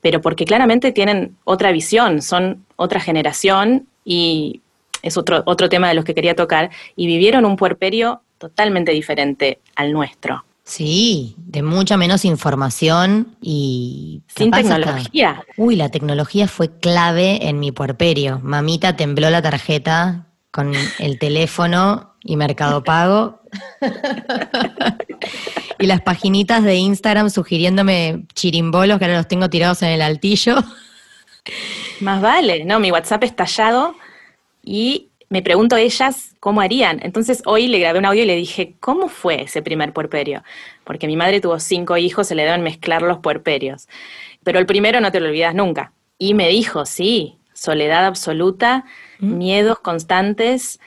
pero 0.00 0.20
porque 0.20 0.44
claramente 0.44 0.92
tienen 0.92 1.36
otra 1.44 1.72
visión, 1.72 2.22
son 2.22 2.64
otra 2.76 3.00
generación 3.00 3.86
y 4.04 4.60
es 5.02 5.16
otro, 5.16 5.42
otro 5.46 5.68
tema 5.68 5.88
de 5.88 5.94
los 5.94 6.04
que 6.04 6.14
quería 6.14 6.34
tocar, 6.34 6.70
y 6.96 7.06
vivieron 7.06 7.44
un 7.44 7.56
puerperio 7.56 8.22
totalmente 8.38 8.92
diferente 8.92 9.58
al 9.76 9.92
nuestro. 9.92 10.44
Sí, 10.64 11.34
de 11.36 11.62
mucha 11.62 11.96
menos 11.96 12.24
información 12.24 13.34
y... 13.40 14.22
Sin 14.28 14.50
tecnología. 14.50 15.42
uy, 15.56 15.74
la 15.74 15.88
tecnología 15.88 16.46
fue 16.46 16.70
clave 16.70 17.48
en 17.48 17.58
mi 17.58 17.72
puerperio. 17.72 18.40
Mamita 18.42 18.94
tembló 18.94 19.30
la 19.30 19.42
tarjeta 19.42 20.26
con 20.52 20.72
el 20.98 21.18
teléfono 21.18 22.09
y 22.22 22.36
Mercado 22.36 22.82
Pago. 22.82 23.40
y 25.78 25.86
las 25.86 26.00
paginitas 26.02 26.62
de 26.62 26.76
Instagram 26.76 27.30
sugiriéndome 27.30 28.24
chirimbolos 28.34 28.98
que 28.98 29.04
ahora 29.06 29.18
los 29.18 29.28
tengo 29.28 29.48
tirados 29.50 29.82
en 29.82 29.90
el 29.90 30.02
altillo. 30.02 30.56
Más 32.00 32.20
vale, 32.20 32.64
no, 32.64 32.80
mi 32.80 32.90
WhatsApp 32.90 33.24
es 33.24 33.34
tallado 33.34 33.94
y 34.62 35.08
me 35.30 35.42
pregunto 35.42 35.76
ellas 35.76 36.34
cómo 36.40 36.60
harían. 36.60 37.00
Entonces 37.02 37.42
hoy 37.46 37.68
le 37.68 37.78
grabé 37.78 37.98
un 37.98 38.04
audio 38.04 38.24
y 38.24 38.26
le 38.26 38.36
dije, 38.36 38.74
¿cómo 38.80 39.08
fue 39.08 39.42
ese 39.42 39.62
primer 39.62 39.92
puerperio? 39.92 40.42
Porque 40.84 41.06
mi 41.06 41.16
madre 41.16 41.40
tuvo 41.40 41.58
cinco 41.60 41.96
hijos, 41.96 42.26
se 42.26 42.34
le 42.34 42.44
deben 42.44 42.62
mezclar 42.62 43.02
los 43.02 43.18
puerperios. 43.18 43.88
Pero 44.42 44.58
el 44.58 44.66
primero 44.66 45.00
no 45.00 45.12
te 45.12 45.20
lo 45.20 45.28
olvidas 45.28 45.54
nunca. 45.54 45.92
Y 46.18 46.34
me 46.34 46.48
dijo, 46.48 46.84
sí, 46.84 47.38
soledad 47.54 48.04
absoluta, 48.06 48.84
mm. 49.20 49.38
miedos 49.38 49.78
constantes. 49.78 50.80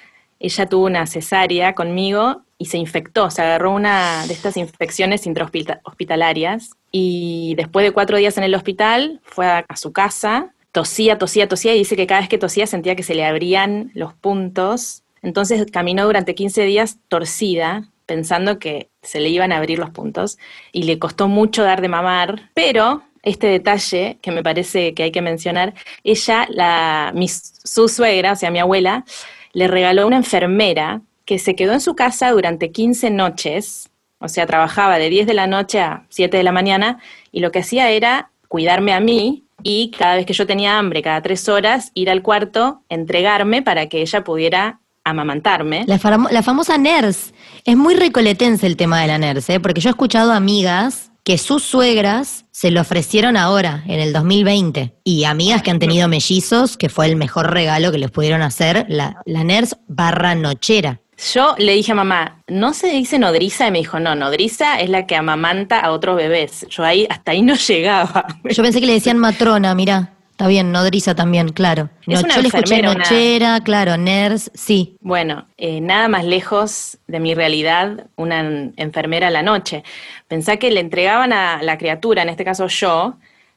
Ella 0.44 0.68
tuvo 0.68 0.88
una 0.88 1.08
cesárea 1.08 1.74
conmigo 1.74 2.42
y 2.58 2.66
se 2.66 2.78
infectó, 2.78 3.32
se 3.32 3.42
agarró 3.42 3.72
una 3.72 4.28
de 4.28 4.34
estas 4.34 4.58
infecciones 4.58 5.26
intrahospitalarias 5.26 6.72
y 6.92 7.56
después 7.56 7.86
de 7.86 7.94
cuatro 7.94 8.18
días 8.18 8.38
en 8.38 8.44
el 8.44 8.54
hospital 8.54 9.22
fue 9.24 9.48
a, 9.48 9.66
su 9.78 9.94
casa, 9.94 10.54
tosía, 10.74 11.18
tosía, 11.18 11.48
tosía 11.48 11.74
y 11.74 11.80
dice 11.80 11.96
que 11.96 12.08
cada 12.08 12.20
vez 12.20 12.30
que 12.30 12.38
tosía 12.38 12.68
sentía 12.68 12.98
que 12.98 13.04
se 13.04 13.16
le 13.16 13.26
abrían 13.26 13.92
los 13.94 14.14
puntos. 14.14 15.04
Entonces 15.22 15.66
caminó 15.72 16.06
durante 16.06 16.36
15 16.36 16.66
días 16.66 16.98
torcida, 17.08 17.88
pensando 18.06 18.60
que 18.60 18.90
se 19.02 19.22
le 19.22 19.30
iban 19.30 19.54
a 19.54 19.58
abrir 19.60 19.80
los 19.80 19.92
puntos 19.92 20.38
y 20.74 20.84
le 20.84 21.00
costó 21.00 21.30
mucho 21.30 21.64
dar 21.64 21.80
de 21.80 21.88
mamar, 21.88 22.50
pero 22.54 23.02
este 23.22 23.48
detalle 23.48 24.18
que 24.22 24.32
me 24.32 24.44
parece 24.44 24.94
que 24.94 25.04
hay 25.04 25.12
que 25.14 25.22
mencionar, 25.22 25.74
ella, 26.04 26.46
la, 26.50 27.14
mi, 27.16 27.30
su 27.30 27.88
suegra, 27.88 28.34
o 28.34 28.36
sea, 28.36 28.52
mi 28.52 28.60
abuela, 28.60 29.06
le 29.54 29.68
regaló 29.68 30.06
una 30.06 30.18
enfermera 30.18 31.02
que 31.26 31.40
se 31.40 31.56
quedó 31.56 31.74
en 31.74 31.82
su 31.82 31.96
casa 31.96 32.32
durante 32.32 32.72
15 32.72 33.12
noches, 33.12 33.90
o 34.20 34.28
sea, 34.28 34.46
trabajaba 34.46 34.98
de 34.98 35.10
10 35.10 35.28
de 35.28 35.34
la 35.34 35.48
noche 35.48 35.80
a 35.80 36.06
7 36.10 36.36
de 36.36 36.44
la 36.44 36.52
mañana, 36.52 37.00
y 37.32 37.40
lo 37.40 37.52
que 37.52 37.60
hacía 37.60 37.90
era 37.92 38.32
cuidarme 38.48 38.94
a 38.94 39.00
mí 39.00 39.44
y 39.64 39.92
cada 39.92 40.16
vez 40.16 40.26
que 40.26 40.34
yo 40.34 40.46
tenía 40.46 40.78
hambre, 40.78 41.02
cada 41.02 41.22
tres 41.22 41.48
horas, 41.48 41.92
ir 41.94 42.10
al 42.10 42.22
cuarto, 42.22 42.82
entregarme 42.90 43.62
para 43.62 43.88
que 43.88 44.02
ella 44.02 44.24
pudiera 44.24 44.80
amamantarme. 45.06 45.86
La, 45.88 46.00
la 46.32 46.44
famosa 46.44 46.78
NERS. 46.78 47.34
Es 47.66 47.78
muy 47.78 47.96
recoletense 47.96 48.68
el 48.68 48.78
tema 48.78 49.02
de 49.02 49.08
la 49.08 49.18
NERS, 49.18 49.50
¿eh? 49.50 49.60
porque 49.60 49.82
yo 49.82 49.90
he 49.90 49.92
escuchado 49.92 50.34
amigas 50.34 51.13
que 51.24 51.38
sus 51.38 51.64
suegras 51.64 52.46
se 52.52 52.70
lo 52.70 52.82
ofrecieron 52.82 53.38
ahora, 53.38 53.84
en 53.88 54.00
el 54.00 54.12
2020. 54.12 54.94
Y 55.04 55.24
amigas 55.24 55.62
que 55.62 55.72
han 55.72 55.80
tenido 55.80 56.08
mellizos, 56.08 56.78
que 56.78 56.90
fue 56.90 57.06
el 57.06 57.16
mejor 57.16 57.52
regalo 57.54 57.92
que 57.92 57.98
les 57.98 58.12
pudieron 58.12 58.42
hacer, 58.42 58.86
la, 58.90 59.22
la 59.26 59.44
NERS 59.44 59.78
barra 59.88 60.36
nochera. 60.36 61.00
Yo 61.34 61.56
le 61.58 61.74
dije 61.74 61.92
a 61.94 61.96
mamá, 61.96 62.42
¿no 62.48 62.74
se 62.74 62.88
dice 62.88 63.20
nodriza? 63.20 63.68
Y 63.68 63.72
me 63.72 63.78
dijo, 63.80 64.00
no, 64.00 64.16
nodriza 64.16 64.80
es 64.82 64.90
la 64.90 65.06
que 65.06 65.16
amamanta 65.16 65.80
a 65.80 65.92
otros 65.92 66.18
bebés. 66.18 66.66
Yo 66.70 66.84
ahí, 66.84 67.08
hasta 67.10 67.32
ahí 67.32 67.42
no 67.42 67.56
llegaba. 67.68 68.26
Yo 68.44 68.64
pensé 68.64 68.82
que 68.82 68.88
le 68.88 68.94
decían 68.94 69.18
matrona, 69.18 69.74
mira. 69.76 70.14
Está 70.34 70.48
bien, 70.48 70.72
nodriza 70.72 71.14
también, 71.14 71.50
claro. 71.50 71.92
Es 72.08 72.24
una 72.24 72.36
yo 72.36 72.42
le 72.42 72.48
escuché 72.48 72.82
nochera, 72.82 73.62
claro, 73.62 73.98
ners, 73.98 74.50
sí. 74.56 74.98
Bueno, 75.00 75.46
eh, 75.58 75.80
nada 75.80 76.08
más 76.08 76.26
lejos 76.26 76.98
de 77.06 77.20
mi 77.20 77.36
realidad 77.36 78.08
una 78.16 78.72
enfermera 78.76 79.28
a 79.28 79.30
la 79.30 79.44
noche. 79.44 79.84
Pensá 80.28 80.58
que 80.58 80.72
le 80.72 80.80
entregaban 80.80 81.34
a 81.34 81.62
la 81.62 81.78
criatura, 81.78 82.24
en 82.24 82.30
este 82.30 82.44
caso 82.44 82.66
yo, 82.66 83.14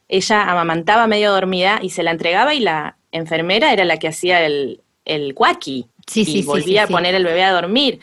ella 0.07 0.43
amamantaba 0.51 1.07
medio 1.07 1.33
dormida 1.33 1.79
y 1.81 1.89
se 1.89 2.03
la 2.03 2.11
entregaba 2.11 2.53
y 2.53 2.61
la 2.61 2.99
enfermera 3.11 3.73
era 3.73 3.87
la 3.87 3.97
que 3.97 4.09
hacía 4.09 4.45
el, 4.45 4.83
el 5.07 5.33
cuaki 5.33 5.87
y 6.15 6.43
volvía 6.43 6.83
a 6.83 6.89
poner 6.89 7.15
el 7.15 7.25
bebé 7.25 7.43
a 7.43 7.53
dormir. 7.53 8.01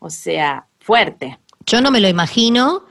O 0.00 0.10
sea, 0.10 0.66
fuerte. 0.80 1.38
Yo 1.66 1.80
no 1.80 1.92
me 1.92 2.00
lo 2.00 2.08
imagino, 2.08 2.82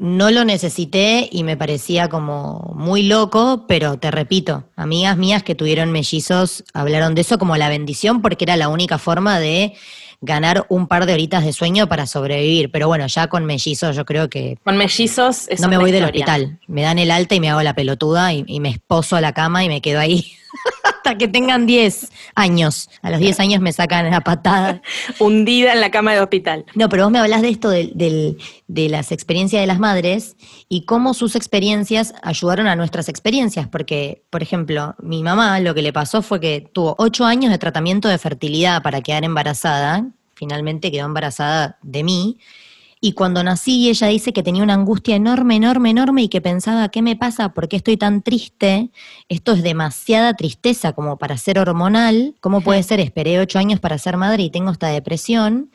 no 0.00 0.30
lo 0.30 0.44
necesité 0.44 1.28
y 1.30 1.44
me 1.44 1.56
parecía 1.56 2.08
como 2.08 2.72
muy 2.74 3.02
loco, 3.02 3.66
pero 3.68 3.98
te 3.98 4.10
repito, 4.10 4.64
amigas 4.74 5.16
mías 5.18 5.42
que 5.42 5.54
tuvieron 5.54 5.92
mellizos 5.92 6.64
hablaron 6.72 7.14
de 7.14 7.20
eso 7.20 7.38
como 7.38 7.56
la 7.56 7.68
bendición 7.68 8.22
porque 8.22 8.44
era 8.44 8.56
la 8.56 8.68
única 8.68 8.96
forma 8.98 9.38
de 9.38 9.74
ganar 10.22 10.66
un 10.68 10.86
par 10.86 11.06
de 11.06 11.14
horitas 11.14 11.44
de 11.44 11.52
sueño 11.52 11.86
para 11.88 12.06
sobrevivir. 12.06 12.70
Pero 12.70 12.88
bueno, 12.88 13.06
ya 13.06 13.28
con 13.28 13.44
mellizos 13.44 13.94
yo 13.96 14.04
creo 14.04 14.28
que... 14.28 14.58
Con 14.64 14.76
mellizos 14.76 15.48
es 15.48 15.60
No 15.60 15.68
me 15.68 15.78
voy 15.78 15.92
del 15.92 16.04
hospital. 16.04 16.58
Me 16.66 16.82
dan 16.82 16.98
el 16.98 17.10
alta 17.10 17.34
y 17.34 17.40
me 17.40 17.50
hago 17.50 17.62
la 17.62 17.74
pelotuda 17.74 18.32
y, 18.32 18.44
y 18.46 18.60
me 18.60 18.70
esposo 18.70 19.16
a 19.16 19.20
la 19.20 19.32
cama 19.32 19.64
y 19.64 19.68
me 19.68 19.80
quedo 19.80 20.00
ahí 20.00 20.32
hasta 20.82 21.16
que 21.16 21.28
tengan 21.28 21.66
10 21.66 22.10
años. 22.34 22.90
A 23.02 23.10
los 23.10 23.20
10 23.20 23.40
años 23.40 23.60
me 23.60 23.72
sacan 23.72 24.10
la 24.10 24.20
patada. 24.20 24.82
Hundida 25.18 25.72
en 25.72 25.80
la 25.80 25.90
cama 25.90 26.12
de 26.12 26.20
hospital. 26.20 26.64
No, 26.74 26.88
pero 26.88 27.04
vos 27.04 27.12
me 27.12 27.18
hablas 27.18 27.42
de 27.42 27.48
esto, 27.48 27.70
de, 27.70 28.36
de 28.66 28.88
las 28.88 29.12
experiencias 29.12 29.60
de 29.60 29.66
las 29.66 29.78
madres 29.78 30.36
y 30.68 30.84
cómo 30.84 31.14
sus 31.14 31.36
experiencias 31.36 32.14
ayudaron 32.22 32.66
a 32.66 32.76
nuestras 32.76 33.08
experiencias. 33.08 33.68
Porque, 33.68 34.22
por 34.30 34.42
ejemplo, 34.42 34.94
mi 35.00 35.22
mamá 35.22 35.60
lo 35.60 35.74
que 35.74 35.82
le 35.82 35.92
pasó 35.92 36.22
fue 36.22 36.40
que 36.40 36.68
tuvo 36.72 36.94
8 36.98 37.24
años 37.24 37.50
de 37.50 37.58
tratamiento 37.58 38.08
de 38.08 38.18
fertilidad 38.18 38.82
para 38.82 39.00
quedar 39.00 39.24
embarazada. 39.24 40.06
Finalmente 40.34 40.90
quedó 40.90 41.06
embarazada 41.06 41.78
de 41.82 42.02
mí. 42.02 42.38
Y 43.02 43.12
cuando 43.12 43.42
nací, 43.42 43.88
ella 43.88 44.08
dice 44.08 44.34
que 44.34 44.42
tenía 44.42 44.62
una 44.62 44.74
angustia 44.74 45.16
enorme, 45.16 45.56
enorme, 45.56 45.88
enorme 45.88 46.22
y 46.24 46.28
que 46.28 46.42
pensaba, 46.42 46.90
¿qué 46.90 47.00
me 47.00 47.16
pasa? 47.16 47.54
¿Por 47.54 47.66
qué 47.66 47.76
estoy 47.76 47.96
tan 47.96 48.20
triste? 48.20 48.90
Esto 49.30 49.52
es 49.52 49.62
demasiada 49.62 50.34
tristeza 50.34 50.92
como 50.92 51.16
para 51.16 51.38
ser 51.38 51.58
hormonal. 51.58 52.34
¿Cómo 52.40 52.60
puede 52.60 52.82
ser? 52.82 53.00
Esperé 53.00 53.40
ocho 53.40 53.58
años 53.58 53.80
para 53.80 53.96
ser 53.96 54.18
madre 54.18 54.42
y 54.42 54.50
tengo 54.50 54.70
esta 54.70 54.88
depresión. 54.88 55.70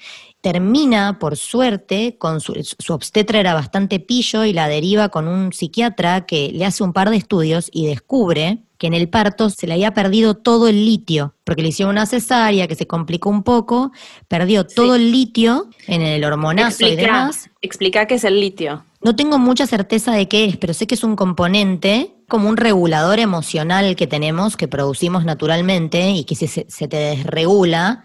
Termina, 0.45 1.17
por 1.17 1.37
suerte, 1.37 2.17
con 2.19 2.39
su, 2.39 2.53
su 2.77 2.93
obstetra 2.93 3.39
era 3.39 3.55
bastante 3.55 3.99
pillo 3.99 4.45
y 4.45 4.53
la 4.53 4.67
deriva 4.67 5.09
con 5.09 5.27
un 5.27 5.51
psiquiatra 5.51 6.27
que 6.27 6.51
le 6.53 6.65
hace 6.65 6.83
un 6.83 6.93
par 6.93 7.09
de 7.09 7.17
estudios 7.17 7.67
y 7.73 7.87
descubre 7.87 8.59
que 8.77 8.85
en 8.85 8.93
el 8.93 9.09
parto 9.09 9.49
se 9.49 9.65
le 9.65 9.73
había 9.73 9.95
perdido 9.95 10.35
todo 10.35 10.67
el 10.67 10.85
litio, 10.85 11.33
porque 11.45 11.63
le 11.63 11.69
hicieron 11.69 11.95
una 11.95 12.05
cesárea 12.05 12.67
que 12.67 12.75
se 12.75 12.85
complicó 12.85 13.31
un 13.31 13.41
poco, 13.41 13.91
perdió 14.27 14.67
todo 14.67 14.93
el 14.93 15.11
litio 15.11 15.67
en 15.87 16.03
el 16.03 16.23
hormonazo 16.23 16.85
y 16.85 16.95
demás. 16.95 17.49
Explica 17.63 18.05
qué 18.05 18.13
es 18.13 18.23
el 18.23 18.39
litio. 18.39 18.85
No 19.01 19.15
tengo 19.15 19.39
mucha 19.39 19.65
certeza 19.65 20.11
de 20.11 20.27
qué 20.27 20.45
es, 20.45 20.57
pero 20.57 20.75
sé 20.75 20.85
que 20.85 20.93
es 20.93 21.03
un 21.03 21.15
componente 21.15 22.13
como 22.27 22.49
un 22.49 22.57
regulador 22.57 23.17
emocional 23.17 23.95
que 23.95 24.05
tenemos, 24.05 24.57
que 24.57 24.67
producimos 24.67 25.25
naturalmente 25.25 26.11
y 26.11 26.23
que 26.23 26.35
si 26.35 26.45
se, 26.45 26.67
se 26.69 26.87
te 26.87 26.97
desregula, 26.97 28.03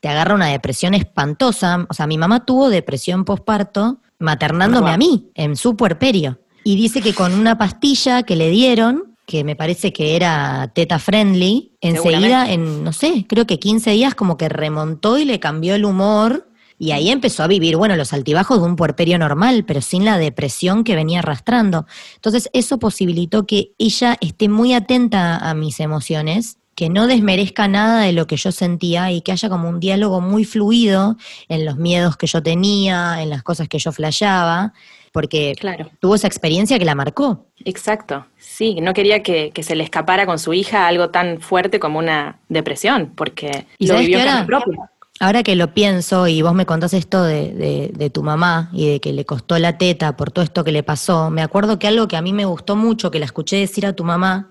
te 0.00 0.08
agarra 0.08 0.34
una 0.34 0.46
depresión 0.46 0.94
espantosa. 0.94 1.86
O 1.88 1.94
sea, 1.94 2.06
mi 2.06 2.18
mamá 2.18 2.44
tuvo 2.44 2.68
depresión 2.68 3.24
posparto 3.24 4.00
maternándome 4.18 4.90
a 4.90 4.96
mí 4.96 5.30
en 5.34 5.56
su 5.56 5.76
puerperio. 5.76 6.40
Y 6.64 6.76
dice 6.76 7.00
que 7.00 7.14
con 7.14 7.34
una 7.34 7.56
pastilla 7.56 8.22
que 8.24 8.36
le 8.36 8.50
dieron, 8.50 9.16
que 9.26 9.44
me 9.44 9.56
parece 9.56 9.92
que 9.92 10.16
era 10.16 10.70
teta 10.74 10.98
friendly, 10.98 11.72
enseguida, 11.80 12.50
en, 12.50 12.82
no 12.82 12.92
sé, 12.92 13.26
creo 13.28 13.46
que 13.46 13.58
15 13.58 13.90
días 13.92 14.14
como 14.14 14.36
que 14.36 14.48
remontó 14.48 15.18
y 15.18 15.24
le 15.24 15.40
cambió 15.40 15.74
el 15.74 15.84
humor. 15.84 16.48
Y 16.80 16.92
ahí 16.92 17.10
empezó 17.10 17.42
a 17.42 17.48
vivir, 17.48 17.76
bueno, 17.76 17.96
los 17.96 18.12
altibajos 18.12 18.60
de 18.60 18.66
un 18.66 18.76
puerperio 18.76 19.18
normal, 19.18 19.64
pero 19.66 19.80
sin 19.80 20.04
la 20.04 20.16
depresión 20.16 20.84
que 20.84 20.94
venía 20.94 21.18
arrastrando. 21.18 21.86
Entonces, 22.14 22.48
eso 22.52 22.78
posibilitó 22.78 23.46
que 23.46 23.72
ella 23.78 24.16
esté 24.20 24.48
muy 24.48 24.74
atenta 24.74 25.36
a 25.38 25.54
mis 25.54 25.80
emociones 25.80 26.58
que 26.78 26.88
no 26.88 27.08
desmerezca 27.08 27.66
nada 27.66 28.02
de 28.02 28.12
lo 28.12 28.28
que 28.28 28.36
yo 28.36 28.52
sentía 28.52 29.10
y 29.10 29.20
que 29.20 29.32
haya 29.32 29.48
como 29.48 29.68
un 29.68 29.80
diálogo 29.80 30.20
muy 30.20 30.44
fluido 30.44 31.16
en 31.48 31.64
los 31.64 31.76
miedos 31.76 32.16
que 32.16 32.28
yo 32.28 32.40
tenía, 32.40 33.20
en 33.20 33.30
las 33.30 33.42
cosas 33.42 33.66
que 33.68 33.80
yo 33.80 33.90
flasheaba, 33.90 34.72
porque 35.10 35.56
Claro. 35.58 35.90
tuvo 35.98 36.14
esa 36.14 36.28
experiencia 36.28 36.78
que 36.78 36.84
la 36.84 36.94
marcó. 36.94 37.46
Exacto. 37.64 38.26
Sí, 38.38 38.76
no 38.80 38.92
quería 38.94 39.24
que, 39.24 39.50
que 39.52 39.64
se 39.64 39.74
le 39.74 39.82
escapara 39.82 40.24
con 40.24 40.38
su 40.38 40.52
hija 40.54 40.86
algo 40.86 41.10
tan 41.10 41.40
fuerte 41.40 41.80
como 41.80 41.98
una 41.98 42.38
depresión, 42.48 43.10
porque 43.16 43.66
¿Y 43.78 43.88
lo 43.88 43.98
vivió 43.98 44.20
en 44.20 44.46
propia. 44.46 44.78
Ahora 45.18 45.42
que 45.42 45.56
lo 45.56 45.74
pienso 45.74 46.28
y 46.28 46.42
vos 46.42 46.54
me 46.54 46.64
contás 46.64 46.94
esto 46.94 47.24
de, 47.24 47.52
de- 47.54 47.90
de 47.92 48.08
tu 48.08 48.22
mamá 48.22 48.70
y 48.72 48.88
de 48.88 49.00
que 49.00 49.12
le 49.12 49.24
costó 49.24 49.58
la 49.58 49.76
teta 49.76 50.16
por 50.16 50.30
todo 50.30 50.44
esto 50.44 50.62
que 50.62 50.70
le 50.70 50.84
pasó, 50.84 51.28
me 51.28 51.42
acuerdo 51.42 51.80
que 51.80 51.88
algo 51.88 52.06
que 52.06 52.16
a 52.16 52.22
mí 52.22 52.32
me 52.32 52.44
gustó 52.44 52.76
mucho, 52.76 53.10
que 53.10 53.18
la 53.18 53.24
escuché 53.24 53.56
decir 53.56 53.84
a 53.84 53.94
tu 53.94 54.04
mamá, 54.04 54.50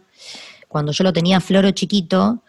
cuando 0.68 0.92
yo 0.92 1.04
lo 1.04 1.14
tenía 1.14 1.40
floro 1.40 1.72
chiquito, 1.72 2.44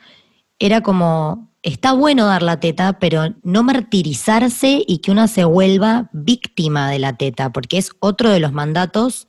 era 0.59 0.81
como, 0.81 1.49
está 1.63 1.93
bueno 1.93 2.27
dar 2.27 2.43
la 2.43 2.61
teta, 2.61 2.99
pero 2.99 3.35
no 3.43 3.63
martirizarse 3.63 4.83
y 4.87 4.99
que 4.99 5.11
una 5.11 5.29
se 5.29 5.45
vuelva 5.45 6.09
víctima 6.13 6.91
de 6.91 6.99
la 6.99 7.17
teta, 7.17 7.53
porque 7.53 7.79
es 7.79 7.91
otro 8.01 8.31
de 8.31 8.41
los 8.41 8.53
mandatos 8.53 9.29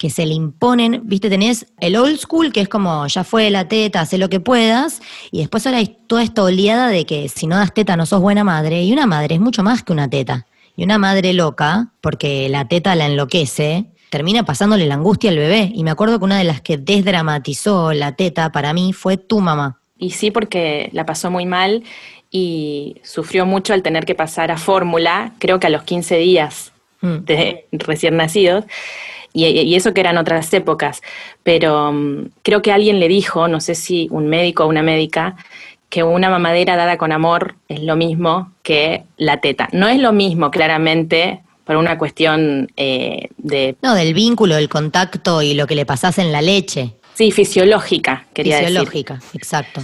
que 0.00 0.08
se 0.08 0.24
le 0.24 0.32
imponen, 0.32 1.02
viste, 1.04 1.28
tenés 1.28 1.66
el 1.78 1.94
old 1.94 2.16
school, 2.16 2.52
que 2.52 2.62
es 2.62 2.68
como, 2.70 3.06
ya 3.06 3.22
fue 3.22 3.50
la 3.50 3.68
teta, 3.68 4.00
haz 4.00 4.14
lo 4.14 4.30
que 4.30 4.40
puedas, 4.40 5.02
y 5.30 5.40
después 5.40 5.66
ahora 5.66 5.76
hay 5.78 5.98
toda 6.06 6.22
esta 6.22 6.42
oleada 6.42 6.88
de 6.88 7.04
que 7.04 7.28
si 7.28 7.46
no 7.46 7.56
das 7.56 7.74
teta 7.74 7.96
no 7.96 8.06
sos 8.06 8.22
buena 8.22 8.42
madre, 8.42 8.82
y 8.82 8.94
una 8.94 9.04
madre 9.04 9.34
es 9.34 9.42
mucho 9.42 9.62
más 9.62 9.82
que 9.82 9.92
una 9.92 10.08
teta. 10.08 10.46
Y 10.74 10.84
una 10.84 10.96
madre 10.96 11.34
loca, 11.34 11.92
porque 12.00 12.48
la 12.48 12.66
teta 12.66 12.94
la 12.94 13.04
enloquece, 13.04 13.90
termina 14.10 14.44
pasándole 14.44 14.86
la 14.86 14.94
angustia 14.94 15.30
al 15.30 15.38
bebé. 15.38 15.70
Y 15.74 15.84
me 15.84 15.90
acuerdo 15.90 16.18
que 16.18 16.24
una 16.24 16.38
de 16.38 16.44
las 16.44 16.60
que 16.60 16.76
desdramatizó 16.76 17.92
la 17.92 18.12
teta 18.16 18.52
para 18.52 18.72
mí 18.72 18.92
fue 18.92 19.16
tu 19.16 19.40
mamá. 19.40 19.80
Y 19.98 20.10
sí, 20.10 20.30
porque 20.30 20.90
la 20.92 21.06
pasó 21.06 21.30
muy 21.30 21.46
mal 21.46 21.82
y 22.30 22.96
sufrió 23.02 23.46
mucho 23.46 23.72
al 23.72 23.82
tener 23.82 24.04
que 24.04 24.14
pasar 24.14 24.50
a 24.50 24.56
fórmula, 24.56 25.32
creo 25.38 25.58
que 25.60 25.66
a 25.66 25.70
los 25.70 25.82
15 25.82 26.16
días 26.16 26.72
Mm. 27.02 27.24
de 27.24 27.64
recién 27.72 28.16
nacidos, 28.16 28.64
y, 29.32 29.46
y 29.46 29.74
eso 29.74 29.94
que 29.94 30.00
eran 30.00 30.18
otras 30.18 30.52
épocas. 30.52 31.00
Pero 31.42 31.92
mm, 31.92 32.30
creo 32.42 32.62
que 32.62 32.72
alguien 32.72 33.00
le 33.00 33.08
dijo, 33.08 33.48
no 33.48 33.60
sé 33.60 33.74
si 33.74 34.08
un 34.10 34.28
médico 34.28 34.64
o 34.64 34.68
una 34.68 34.82
médica, 34.82 35.36
que 35.88 36.02
una 36.02 36.30
mamadera 36.30 36.76
dada 36.76 36.98
con 36.98 37.10
amor 37.10 37.56
es 37.68 37.82
lo 37.82 37.96
mismo 37.96 38.52
que 38.62 39.04
la 39.16 39.38
teta. 39.38 39.68
No 39.72 39.88
es 39.88 39.98
lo 39.98 40.12
mismo, 40.12 40.50
claramente, 40.50 41.40
por 41.70 41.76
una 41.76 41.96
cuestión 41.98 42.66
eh, 42.76 43.28
de, 43.38 43.76
No, 43.80 43.94
del 43.94 44.12
vínculo, 44.12 44.56
del 44.56 44.68
contacto 44.68 45.40
y 45.40 45.54
lo 45.54 45.68
que 45.68 45.76
le 45.76 45.86
pasás 45.86 46.18
en 46.18 46.32
la 46.32 46.42
leche. 46.42 46.96
sí, 47.14 47.30
fisiológica, 47.30 48.26
quería 48.34 48.56
decir. 48.56 48.70
Fisiológica, 48.70 49.20
exacto. 49.34 49.80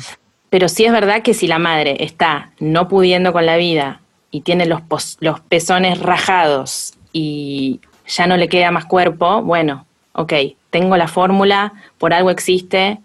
Pero 0.50 0.68
sí 0.68 0.84
es 0.84 0.90
verdad 0.90 1.22
que 1.22 1.32
si 1.32 1.46
la 1.46 1.60
madre 1.60 1.98
está 2.00 2.50
no 2.58 2.88
pudiendo 2.88 3.32
con 3.32 3.46
la 3.46 3.56
vida 3.56 4.00
y 4.32 4.40
tiene 4.40 4.66
los, 4.66 4.80
pos- 4.80 5.16
los 5.20 5.38
pezones 5.38 6.00
rajados 6.00 6.94
y 7.12 7.78
ya 8.08 8.26
no 8.26 8.36
le 8.36 8.48
queda 8.48 8.72
más 8.72 8.86
cuerpo, 8.86 9.42
bueno, 9.42 9.86
ok, 10.14 10.32
tengo 10.70 10.96
la 10.96 11.06
fórmula, 11.06 11.72
por 11.98 12.12
algo 12.12 12.30
existe, 12.30 12.98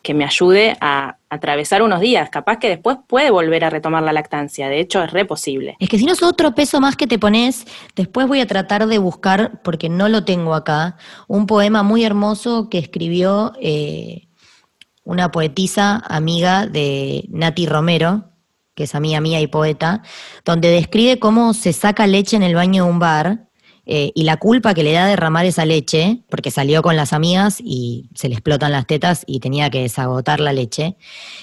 que 0.00 0.14
me 0.14 0.24
ayude 0.24 0.74
a 0.80 1.16
atravesar 1.32 1.82
unos 1.82 2.00
días. 2.00 2.28
Capaz 2.28 2.58
que 2.58 2.68
después 2.68 2.98
puede 3.06 3.30
volver 3.30 3.64
a 3.64 3.70
retomar 3.70 4.02
la 4.02 4.12
lactancia. 4.12 4.68
De 4.68 4.80
hecho, 4.80 5.02
es 5.02 5.10
re 5.12 5.24
posible. 5.24 5.76
Es 5.80 5.88
que 5.88 5.98
si 5.98 6.04
no 6.04 6.12
es 6.12 6.22
otro 6.22 6.54
peso 6.54 6.78
más 6.78 6.94
que 6.94 7.06
te 7.06 7.18
pones, 7.18 7.64
después 7.96 8.28
voy 8.28 8.40
a 8.40 8.46
tratar 8.46 8.86
de 8.86 8.98
buscar, 8.98 9.62
porque 9.62 9.88
no 9.88 10.10
lo 10.10 10.24
tengo 10.24 10.54
acá, 10.54 10.96
un 11.28 11.46
poema 11.46 11.82
muy 11.82 12.04
hermoso 12.04 12.68
que 12.68 12.76
escribió 12.76 13.54
eh, 13.62 14.28
una 15.04 15.30
poetisa 15.30 16.02
amiga 16.06 16.66
de 16.66 17.24
Nati 17.30 17.64
Romero, 17.64 18.24
que 18.74 18.84
es 18.84 18.94
amiga 18.94 19.22
mía 19.22 19.40
y 19.40 19.46
poeta, 19.46 20.02
donde 20.44 20.68
describe 20.70 21.18
cómo 21.18 21.54
se 21.54 21.72
saca 21.72 22.06
leche 22.06 22.36
en 22.36 22.42
el 22.42 22.54
baño 22.54 22.84
de 22.84 22.90
un 22.90 22.98
bar 22.98 23.48
eh, 23.84 24.12
y 24.14 24.22
la 24.22 24.36
culpa 24.36 24.74
que 24.74 24.82
le 24.82 24.92
da 24.92 25.06
derramar 25.06 25.44
esa 25.44 25.64
leche, 25.64 26.22
porque 26.28 26.50
salió 26.50 26.82
con 26.82 26.96
las 26.96 27.12
amigas 27.12 27.58
y 27.60 28.08
se 28.14 28.28
le 28.28 28.34
explotan 28.34 28.72
las 28.72 28.86
tetas 28.86 29.24
y 29.26 29.40
tenía 29.40 29.70
que 29.70 29.82
desagotar 29.82 30.40
la 30.40 30.52
leche. 30.52 30.96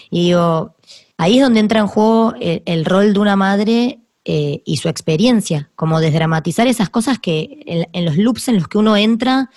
Y 0.10 0.28
digo, 0.28 0.75
ahí 1.17 1.38
es 1.38 1.43
donde 1.43 1.60
entra 1.60 1.80
en 1.80 1.88
juego 1.88 2.34
el, 2.39 2.86
rol 2.86 3.13
de 3.13 3.19
una 3.19 3.36
madre 3.36 3.99
eh, 4.23 4.62
y 4.65 4.78
su 4.78 4.88
experiencia, 4.88 5.69
como 5.75 5.99
desdramatizar 5.99 6.67
esas 6.67 6.89
cosas 6.89 7.19
que 7.19 7.62
en, 7.65 7.88
en 7.91 8.06
los 8.06 8.15
loops 8.15 8.47
en 8.47 8.56
los 8.56 8.67
que 8.67 8.78
uno 8.78 8.95
entra, 8.95 9.49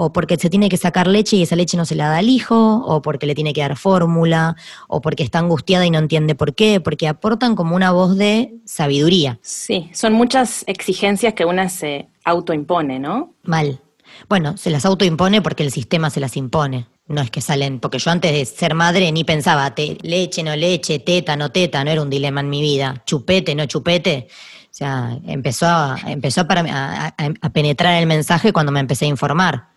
o 0.00 0.12
porque 0.12 0.36
se 0.36 0.48
tiene 0.48 0.68
que 0.68 0.76
sacar 0.76 1.08
leche 1.08 1.34
y 1.34 1.42
esa 1.42 1.56
leche 1.56 1.76
no 1.76 1.84
se 1.84 1.96
la 1.96 2.08
da 2.08 2.18
al 2.18 2.28
hijo, 2.28 2.76
o 2.86 3.02
porque 3.02 3.26
le 3.26 3.34
tiene 3.34 3.52
que 3.52 3.62
dar 3.62 3.76
fórmula, 3.76 4.54
o 4.86 5.00
porque 5.00 5.24
está 5.24 5.40
angustiada 5.40 5.84
y 5.86 5.90
no 5.90 5.98
entiende 5.98 6.36
por 6.36 6.54
qué, 6.54 6.80
porque 6.80 7.08
aportan 7.08 7.56
como 7.56 7.74
una 7.74 7.90
voz 7.90 8.16
de 8.16 8.54
sabiduría. 8.64 9.40
Sí, 9.42 9.90
son 9.92 10.12
muchas 10.12 10.62
exigencias 10.68 11.34
que 11.34 11.44
una 11.44 11.68
se 11.68 12.06
autoimpone, 12.28 12.98
¿no? 12.98 13.34
Mal. 13.44 13.80
Bueno, 14.28 14.56
se 14.56 14.70
las 14.70 14.84
autoimpone 14.84 15.42
porque 15.42 15.62
el 15.62 15.70
sistema 15.70 16.10
se 16.10 16.20
las 16.20 16.36
impone. 16.36 16.86
No 17.06 17.20
es 17.20 17.30
que 17.30 17.40
salen, 17.40 17.80
porque 17.80 17.98
yo 17.98 18.10
antes 18.10 18.32
de 18.32 18.44
ser 18.44 18.74
madre 18.74 19.10
ni 19.12 19.24
pensaba, 19.24 19.74
te, 19.74 19.96
leche, 20.02 20.42
no 20.42 20.54
leche, 20.54 20.98
teta, 20.98 21.36
no 21.36 21.50
teta, 21.50 21.82
no 21.82 21.90
era 21.90 22.02
un 22.02 22.10
dilema 22.10 22.40
en 22.40 22.50
mi 22.50 22.60
vida. 22.60 23.02
Chupete, 23.06 23.54
no 23.54 23.66
chupete. 23.66 24.28
O 24.64 24.74
sea, 24.78 25.18
empezó, 25.26 25.66
a, 25.66 25.98
empezó 26.06 26.46
para, 26.46 27.14
a, 27.16 27.50
penetrar 27.50 28.00
el 28.00 28.06
mensaje 28.06 28.52
cuando 28.52 28.70
me 28.70 28.80
empecé 28.80 29.06
a 29.06 29.08
informar. 29.08 29.68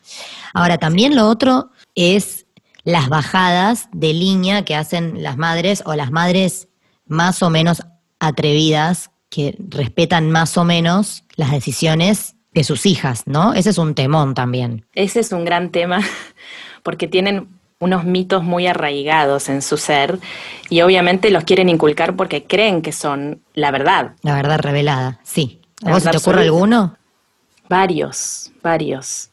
Ahora, 0.53 0.77
también 0.77 1.15
lo 1.15 1.27
otro 1.27 1.71
es 1.95 2.45
las 2.83 3.09
bajadas 3.09 3.87
de 3.93 4.13
línea 4.13 4.65
que 4.65 4.75
hacen 4.75 5.23
las 5.23 5.37
madres 5.37 5.83
o 5.85 5.95
las 5.95 6.11
madres 6.11 6.67
más 7.07 7.41
o 7.41 7.49
menos 7.49 7.81
atrevidas 8.19 9.11
que 9.29 9.55
respetan 9.69 10.29
más 10.29 10.57
o 10.57 10.65
menos 10.65 11.23
las 11.35 11.51
decisiones 11.51 12.35
de 12.53 12.63
sus 12.63 12.85
hijas, 12.85 13.23
¿no? 13.25 13.53
Ese 13.53 13.69
es 13.69 13.77
un 13.77 13.95
temón 13.95 14.33
también. 14.33 14.85
Ese 14.93 15.19
es 15.19 15.31
un 15.31 15.45
gran 15.45 15.69
tema 15.69 16.01
porque 16.83 17.07
tienen 17.07 17.47
unos 17.79 18.03
mitos 18.03 18.43
muy 18.43 18.67
arraigados 18.67 19.49
en 19.49 19.61
su 19.61 19.77
ser 19.77 20.19
y 20.69 20.81
obviamente 20.81 21.31
los 21.31 21.43
quieren 21.43 21.67
inculcar 21.67 22.15
porque 22.15 22.43
creen 22.43 22.81
que 22.81 22.91
son 22.91 23.41
la 23.53 23.71
verdad. 23.71 24.11
La 24.21 24.35
verdad 24.35 24.59
revelada, 24.59 25.19
sí. 25.23 25.59
¿A 25.83 25.91
vos 25.91 26.03
se 26.03 26.11
te 26.11 26.17
ocurre 26.17 26.41
alguno? 26.41 26.95
Varios, 27.69 28.51
varios. 28.61 29.31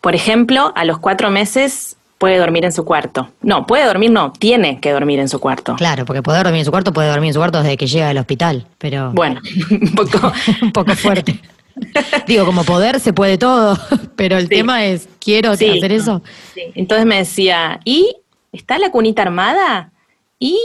Por 0.00 0.14
ejemplo, 0.14 0.72
a 0.76 0.84
los 0.84 0.98
cuatro 0.98 1.30
meses 1.30 1.96
puede 2.18 2.38
dormir 2.38 2.64
en 2.64 2.70
su 2.70 2.84
cuarto. 2.84 3.30
No, 3.40 3.66
puede 3.66 3.84
dormir, 3.84 4.12
no, 4.12 4.32
tiene 4.32 4.78
que 4.78 4.92
dormir 4.92 5.18
en 5.18 5.28
su 5.28 5.40
cuarto. 5.40 5.74
Claro, 5.74 6.04
porque 6.04 6.22
poder 6.22 6.44
dormir 6.44 6.60
en 6.60 6.64
su 6.66 6.70
cuarto 6.70 6.92
puede 6.92 7.08
dormir 7.08 7.28
en 7.28 7.34
su 7.34 7.40
cuarto 7.40 7.60
desde 7.62 7.76
que 7.76 7.88
llega 7.88 8.06
del 8.06 8.18
hospital, 8.18 8.66
pero 8.78 9.10
Bueno, 9.10 9.40
un 9.70 9.92
poco. 9.94 10.32
un 10.62 10.70
poco 10.72 10.94
fuerte. 10.94 11.40
Digo, 12.26 12.44
como 12.44 12.64
poder 12.64 13.00
se 13.00 13.12
puede 13.12 13.38
todo, 13.38 13.78
pero 14.16 14.36
el 14.36 14.44
Sí. 14.48 14.56
tema 14.56 14.84
es, 14.84 15.08
¿quiero 15.20 15.54
Sí. 15.56 15.68
hacer 15.68 15.92
eso? 15.92 16.22
Sí. 16.54 16.62
Entonces 16.74 17.06
me 17.06 17.16
decía, 17.16 17.80
¿y 17.84 18.16
está 18.52 18.78
la 18.78 18.90
cunita 18.90 19.22
armada? 19.22 19.92
¿Y 20.38 20.58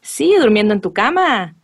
sigue 0.00 0.38
durmiendo 0.38 0.74
en 0.74 0.80
tu 0.80 0.92
cama? 0.92 1.54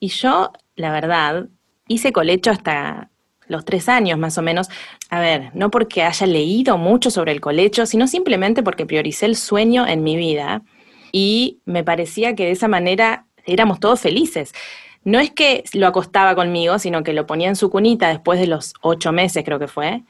Y 0.00 0.08
yo, 0.08 0.52
la 0.76 0.90
verdad, 0.92 1.46
hice 1.88 2.12
colecho 2.12 2.50
hasta 2.50 3.08
los 3.48 3.64
tres 3.64 3.88
años 3.88 4.18
más 4.18 4.38
o 4.38 4.42
menos. 4.42 4.68
A 5.10 5.20
ver, 5.20 5.50
no 5.54 5.70
porque 5.70 6.02
haya 6.02 6.26
leído 6.26 6.78
mucho 6.78 7.10
sobre 7.10 7.32
el 7.32 7.40
colecho, 7.40 7.86
sino 7.86 8.06
simplemente 8.08 8.62
porque 8.62 8.86
prioricé 8.86 9.26
el 9.26 9.36
sueño 9.36 9.86
en 9.86 10.02
mi 10.02 10.16
vida 10.16 10.62
y 11.12 11.58
me 11.66 11.84
parecía 11.84 12.34
que 12.34 12.46
de 12.46 12.52
esa 12.52 12.68
manera 12.68 13.26
éramos 13.44 13.78
todos 13.80 14.00
felices. 14.00 14.54
No 15.04 15.18
es 15.18 15.30
que 15.30 15.64
lo 15.72 15.86
acostaba 15.86 16.34
conmigo, 16.34 16.78
sino 16.78 17.02
que 17.02 17.12
lo 17.12 17.26
ponía 17.26 17.48
en 17.48 17.56
su 17.56 17.70
cunita 17.70 18.08
después 18.08 18.38
de 18.38 18.46
los 18.46 18.74
ocho 18.80 19.12
meses, 19.12 19.44
creo 19.44 19.58
que 19.58 19.68
fue, 19.68 20.02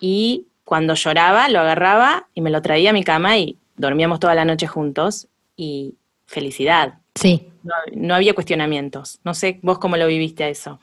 y 0.00 0.46
cuando 0.64 0.94
lloraba 0.94 1.48
lo 1.48 1.60
agarraba 1.60 2.28
y 2.34 2.40
me 2.40 2.50
lo 2.50 2.60
traía 2.62 2.90
a 2.90 2.92
mi 2.92 3.02
cama 3.02 3.38
y 3.38 3.56
dormíamos 3.76 4.20
toda 4.20 4.34
la 4.34 4.44
noche 4.44 4.66
juntos 4.66 5.28
y 5.56 5.94
felicidad. 6.26 6.94
Sí. 7.14 7.48
No, 7.62 7.74
no 7.94 8.14
había 8.14 8.34
cuestionamientos. 8.34 9.18
No 9.24 9.34
sé 9.34 9.58
vos 9.62 9.78
cómo 9.78 9.96
lo 9.96 10.06
viviste 10.06 10.44
a 10.44 10.48
eso. 10.48 10.78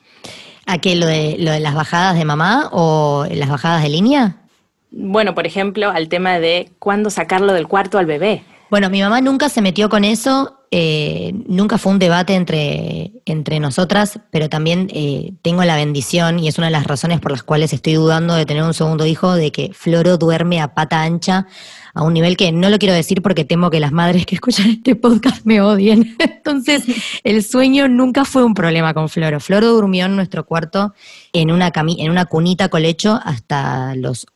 ¿A 0.66 0.78
qué? 0.78 0.96
¿Lo 0.96 1.06
de, 1.06 1.36
¿Lo 1.38 1.52
de 1.52 1.60
las 1.60 1.74
bajadas 1.74 2.16
de 2.16 2.24
mamá 2.24 2.68
o 2.72 3.26
las 3.30 3.48
bajadas 3.48 3.82
de 3.82 3.88
línea? 3.88 4.36
Bueno, 4.90 5.34
por 5.34 5.46
ejemplo, 5.46 5.90
al 5.90 6.08
tema 6.08 6.38
de 6.40 6.70
cuándo 6.78 7.10
sacarlo 7.10 7.52
del 7.52 7.68
cuarto 7.68 7.98
al 7.98 8.06
bebé. 8.06 8.42
Bueno, 8.68 8.90
mi 8.90 9.00
mamá 9.00 9.20
nunca 9.20 9.48
se 9.48 9.62
metió 9.62 9.88
con 9.88 10.04
eso, 10.04 10.58
eh, 10.72 11.32
nunca 11.46 11.78
fue 11.78 11.92
un 11.92 12.00
debate 12.00 12.34
entre, 12.34 13.12
entre 13.24 13.60
nosotras, 13.60 14.18
pero 14.32 14.48
también 14.48 14.88
eh, 14.92 15.34
tengo 15.42 15.62
la 15.62 15.76
bendición, 15.76 16.40
y 16.40 16.48
es 16.48 16.58
una 16.58 16.66
de 16.66 16.72
las 16.72 16.86
razones 16.86 17.20
por 17.20 17.30
las 17.30 17.44
cuales 17.44 17.72
estoy 17.72 17.94
dudando 17.94 18.34
de 18.34 18.44
tener 18.44 18.64
un 18.64 18.74
segundo 18.74 19.06
hijo, 19.06 19.34
de 19.34 19.52
que 19.52 19.70
Floro 19.72 20.18
duerme 20.18 20.60
a 20.60 20.74
pata 20.74 21.02
ancha 21.02 21.46
a 21.94 22.02
un 22.02 22.12
nivel 22.12 22.36
que 22.36 22.50
no 22.50 22.68
lo 22.68 22.78
quiero 22.78 22.94
decir 22.94 23.22
porque 23.22 23.44
temo 23.44 23.70
que 23.70 23.78
las 23.78 23.92
madres 23.92 24.26
que 24.26 24.34
escuchan 24.34 24.68
este 24.68 24.96
podcast 24.96 25.46
me 25.46 25.60
odien. 25.60 26.16
Entonces, 26.18 26.82
el 27.22 27.44
sueño 27.44 27.88
nunca 27.88 28.24
fue 28.24 28.44
un 28.44 28.54
problema 28.54 28.94
con 28.94 29.08
Floro. 29.08 29.38
Floro 29.38 29.68
durmió 29.68 30.06
en 30.06 30.16
nuestro 30.16 30.44
cuarto 30.44 30.92
en 31.32 31.52
una, 31.52 31.70
cami 31.70 31.96
en 32.00 32.10
una 32.10 32.26
cunita 32.26 32.68
colecho 32.68 33.20
hasta 33.24 33.94
los 33.94 34.26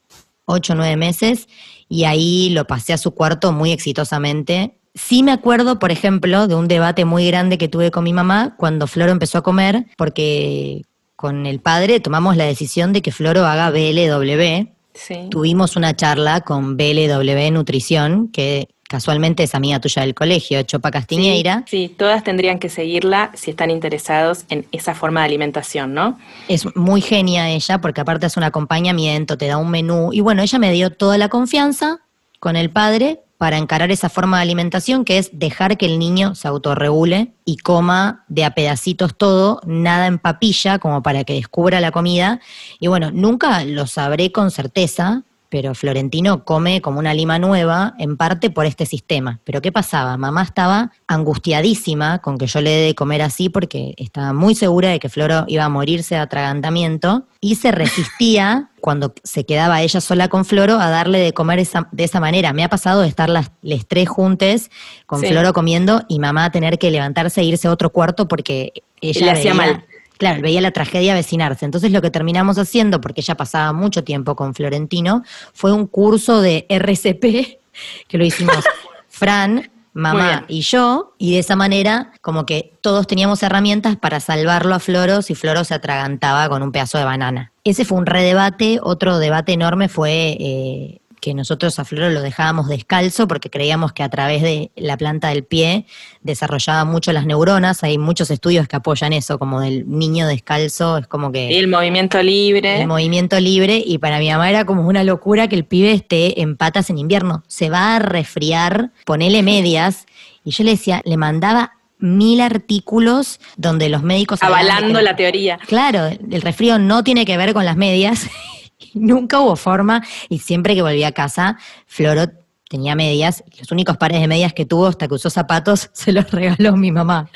ocho 0.46 0.72
o 0.72 0.76
nueve 0.76 0.96
meses 0.96 1.48
y 1.90 2.05
ahí 2.05 2.50
lo 2.50 2.66
pasé 2.66 2.92
a 2.92 2.98
su 2.98 3.11
cuarto 3.11 3.53
muy 3.53 3.72
exitosamente. 3.72 4.79
Sí 4.94 5.24
me 5.24 5.33
acuerdo, 5.33 5.81
por 5.81 5.90
ejemplo, 5.90 6.46
de 6.46 6.55
un 6.55 6.68
debate 6.68 7.05
muy 7.05 7.26
grande 7.26 7.59
que 7.59 7.68
tuve 7.68 7.90
con 7.90 8.05
mi 8.05 8.12
mamá 8.12 8.55
cuando 8.57 8.87
Floro 8.87 9.11
empezó 9.11 9.38
a 9.38 9.42
comer, 9.42 9.87
porque 9.98 10.83
con 11.16 11.46
el 11.46 11.59
padre 11.59 11.98
tomamos 11.98 12.37
la 12.37 12.44
decisión 12.44 12.92
de 12.92 13.03
que 13.03 13.11
Floro 13.11 13.44
haga 13.44 13.70
BLW. 13.70 14.72
Sí. 14.94 15.26
Tuvimos 15.31 15.74
una 15.74 15.94
charla 15.96 16.42
con 16.42 16.76
BLW 16.76 17.50
Nutrición, 17.53 18.29
que 18.29 18.68
casualmente 18.90 19.44
es 19.44 19.55
amiga 19.55 19.79
tuya 19.79 20.03
del 20.03 20.16
colegio, 20.16 20.61
Chopa 20.64 20.90
Castiñeira. 20.90 21.62
Sí, 21.68 21.87
sí, 21.87 21.94
todas 21.96 22.24
tendrían 22.24 22.59
que 22.59 22.68
seguirla 22.68 23.31
si 23.35 23.53
están 23.53 23.70
interesados 23.70 24.46
en 24.48 24.66
esa 24.72 24.96
forma 24.96 25.20
de 25.20 25.26
alimentación, 25.26 25.94
¿no? 25.94 26.18
Es 26.48 26.66
muy 26.74 27.00
genia 27.00 27.48
ella, 27.48 27.81
porque 27.81 28.00
aparte 28.00 28.26
hace 28.26 28.40
un 28.40 28.44
acompañamiento, 28.44 29.38
te 29.38 29.46
da 29.46 29.59
un 29.59 29.70
menú. 29.70 30.11
Y 30.12 30.22
bueno, 30.22 30.42
ella 30.42 30.59
me 30.59 30.72
dio 30.72 30.90
toda 30.90 31.18
la 31.18 31.29
confianza 31.29 32.00
con 32.40 32.57
el 32.57 32.70
padre 32.70 33.20
para 33.38 33.59
encarar 33.59 33.92
esa 33.92 34.09
forma 34.09 34.38
de 34.38 34.42
alimentación, 34.42 35.05
que 35.05 35.18
es 35.18 35.31
dejar 35.33 35.79
que 35.79 35.87
el 35.87 36.00
niño 36.00 36.35
se 36.35 36.48
autorregule 36.48 37.33
y 37.44 37.59
coma 37.59 38.24
de 38.26 38.44
a 38.44 38.57
pedacitos 38.57 39.16
todo, 39.16 39.61
nada 39.64 40.09
en 40.09 40.18
papilla, 40.18 40.81
como 40.81 41.05
para 41.05 41.22
que 41.22 41.35
descubra 41.35 41.81
la 41.81 41.92
comida. 41.92 42.40
Y 42.81 42.88
bueno, 42.88 43.12
nunca 43.12 43.64
lo 43.64 43.87
sabré 43.87 44.33
con 44.33 44.50
certeza, 44.50 45.22
pero 45.50 45.74
Florentino 45.74 46.44
come 46.44 46.80
como 46.80 46.98
una 47.00 47.12
lima 47.12 47.38
nueva, 47.38 47.94
en 47.98 48.16
parte 48.16 48.48
por 48.50 48.64
este 48.66 48.86
sistema. 48.86 49.40
Pero 49.44 49.60
¿qué 49.60 49.72
pasaba? 49.72 50.16
Mamá 50.16 50.42
estaba 50.44 50.92
angustiadísima 51.08 52.18
con 52.20 52.38
que 52.38 52.46
yo 52.46 52.60
le 52.60 52.70
dé 52.70 52.86
de 52.86 52.94
comer 52.94 53.22
así 53.22 53.48
porque 53.48 53.94
estaba 53.96 54.32
muy 54.32 54.54
segura 54.54 54.90
de 54.90 54.98
que 55.00 55.08
Floro 55.08 55.44
iba 55.48 55.64
a 55.64 55.68
morirse 55.68 56.14
de 56.14 56.20
atragantamiento 56.20 57.24
y 57.40 57.56
se 57.56 57.72
resistía 57.72 58.68
cuando 58.80 59.12
se 59.24 59.44
quedaba 59.44 59.82
ella 59.82 60.00
sola 60.00 60.28
con 60.28 60.44
Floro 60.44 60.78
a 60.80 60.88
darle 60.90 61.18
de 61.18 61.32
comer 61.32 61.58
esa- 61.58 61.88
de 61.92 62.04
esa 62.04 62.20
manera. 62.20 62.52
Me 62.52 62.64
ha 62.64 62.68
pasado 62.68 63.00
de 63.02 63.08
estar 63.08 63.28
las 63.28 63.50
les 63.62 63.86
tres 63.86 64.08
juntes 64.08 64.70
con 65.06 65.20
Sí. 65.20 65.26
Floro 65.28 65.52
comiendo 65.52 66.02
y 66.08 66.18
mamá 66.18 66.50
tener 66.50 66.78
que 66.78 66.90
levantarse 66.90 67.40
e 67.40 67.44
irse 67.44 67.68
a 67.68 67.72
otro 67.72 67.90
cuarto 67.90 68.28
porque 68.28 68.72
ella 69.00 69.26
Le 69.26 69.32
hacía 69.32 69.54
mal. 69.54 69.84
Claro, 70.20 70.42
veía 70.42 70.61
la 70.61 70.70
tragedia 70.70 71.12
avecinarse. 71.12 71.64
Entonces 71.64 71.92
lo 71.92 72.02
que 72.02 72.11
terminamos 72.11 72.59
haciendo, 72.59 73.00
porque 73.00 73.22
ella 73.22 73.37
pasaba 73.37 73.72
mucho 73.72 74.04
tiempo 74.04 74.37
con 74.37 74.54
Florentino, 74.54 75.24
fue 75.54 75.72
un 75.72 75.87
curso 75.87 76.42
de 76.42 76.66
RCP, 76.68 77.22
que 78.06 78.18
lo 78.18 78.26
hicimos 78.26 78.62
Fran, 79.09 79.70
mamá 79.94 80.44
y 80.46 80.61
yo, 80.61 81.14
y 81.16 81.33
de 81.33 81.38
esa 81.38 81.56
manera 81.56 82.12
como 82.20 82.44
que 82.44 82.74
todos 82.83 83.06
teníamos 83.06 83.42
herramientas 83.42 83.96
para 83.96 84.20
salvarlo 84.20 84.74
a 84.74 84.78
Floro 84.78 85.22
si 85.22 85.35
Floro 85.35 85.64
se 85.64 85.72
atragantaba 85.72 86.50
con 86.50 86.62
un 86.62 86.70
pedazo 86.70 86.98
de 86.98 87.04
banana. 87.04 87.52
Ese 87.64 87.87
fue 87.87 87.96
un 87.96 88.04
redebate, 88.04 88.78
otro 88.83 89.18
debate 89.18 89.54
enorme 89.54 89.88
fue... 89.88 90.37
eh, 90.38 90.99
que 91.20 91.35
nosotros 91.35 91.78
a 91.78 91.85
Floro 91.85 92.11
lo 92.11 92.22
dejábamos 92.22 92.68
descalzo 92.68 93.28
porque 93.28 93.50
creíamos 93.50 93.92
que 93.92 94.02
a 94.02 94.09
través 94.09 94.42
de 94.42 94.70
la 94.76 94.96
planta 94.96 95.28
del 95.28 95.44
pie 95.44 95.87
desarrollaba 96.22 96.85
mucho 96.85 97.12
las 97.12 97.26
neuronas. 97.26 97.83
Hay 97.85 97.98
muchos 97.98 98.30
estudios 98.30 98.66
que 98.68 98.76
apoyan 98.76 99.12
eso, 99.12 99.38
como 99.38 99.61
del 99.61 99.88
niño 99.88 100.26
descalzo, 100.26 100.98
es 100.98 101.06
como 101.06 101.30
que 101.33 101.52
Y 101.52 101.56
el 101.56 101.68
movimiento 101.68 102.22
libre. 102.22 102.80
el 102.80 102.87
movimiento 102.88 103.38
libre. 103.38 103.83
Y 103.85 103.98
para 103.98 104.18
mi 104.18 104.30
mamá 104.30 104.48
era 104.50 104.64
como 104.64 104.87
una 104.88 105.04
locura 105.04 105.48
que 105.48 105.56
el 105.56 105.64
pibe 105.64 105.92
esté 105.92 106.40
en 106.40 106.56
patas 106.56 106.90
en 106.90 106.98
invierno. 106.98 107.42
Se 107.46 107.70
va 107.70 107.96
a 107.96 107.98
resfriar, 107.98 108.90
ponele 109.04 109.42
medias. 109.42 110.06
Y 110.44 110.52
yo 110.52 110.64
le 110.64 110.70
decía, 110.72 111.02
le 111.04 111.16
mandaba 111.16 111.74
mil 111.98 112.40
artículos 112.40 113.40
donde 113.59 113.90
los 113.90 114.02
médicos... 114.02 114.42
avalando 114.42 114.98
que- 115.00 115.04
la 115.04 115.16
teoría. 115.16 115.59
Claro, 115.66 116.06
el 116.06 116.40
resfrío 116.42 116.78
no 116.78 117.04
tiene 117.04 117.26
que 117.26 117.37
ver 117.37 117.52
con 117.52 117.64
las 117.66 117.76
medias. 117.76 118.26
Nunca 118.94 119.40
hubo 119.40 119.56
forma 119.56 120.04
y 120.28 120.38
siempre 120.38 120.74
que 120.74 120.82
volvía 120.82 121.08
a 121.08 121.12
casa, 121.12 121.58
Floro 121.86 122.26
tenía 122.68 122.94
medias. 122.94 123.42
Los 123.58 123.72
únicos 123.72 123.96
pares 123.96 124.20
de 124.20 124.28
medias 124.28 124.52
que 124.52 124.64
tuvo 124.64 124.86
hasta 124.86 125.08
que 125.08 125.14
usó 125.14 125.28
zapatos 125.30 125.90
se 125.92 126.12
los 126.12 126.30
regaló 126.30 126.76
mi 126.76 126.92
mamá. 126.92 127.28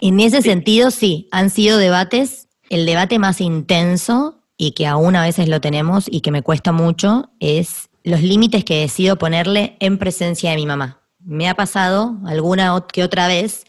En 0.00 0.20
ese 0.20 0.42
sentido, 0.42 0.90
sí, 0.90 1.28
han 1.32 1.50
sido 1.50 1.78
debates. 1.78 2.48
El 2.70 2.86
debate 2.86 3.18
más 3.18 3.40
intenso 3.40 4.40
y 4.56 4.72
que 4.72 4.86
aún 4.86 5.14
a 5.16 5.22
veces 5.22 5.48
lo 5.48 5.60
tenemos 5.60 6.06
y 6.10 6.20
que 6.20 6.32
me 6.32 6.42
cuesta 6.42 6.72
mucho 6.72 7.30
es 7.38 7.88
los 8.02 8.22
límites 8.22 8.64
que 8.64 8.80
decido 8.80 9.18
ponerle 9.18 9.76
en 9.80 9.98
presencia 9.98 10.50
de 10.50 10.56
mi 10.56 10.66
mamá. 10.66 11.00
Me 11.20 11.48
ha 11.48 11.54
pasado 11.54 12.16
alguna 12.24 12.84
que 12.92 13.02
otra 13.02 13.26
vez 13.26 13.64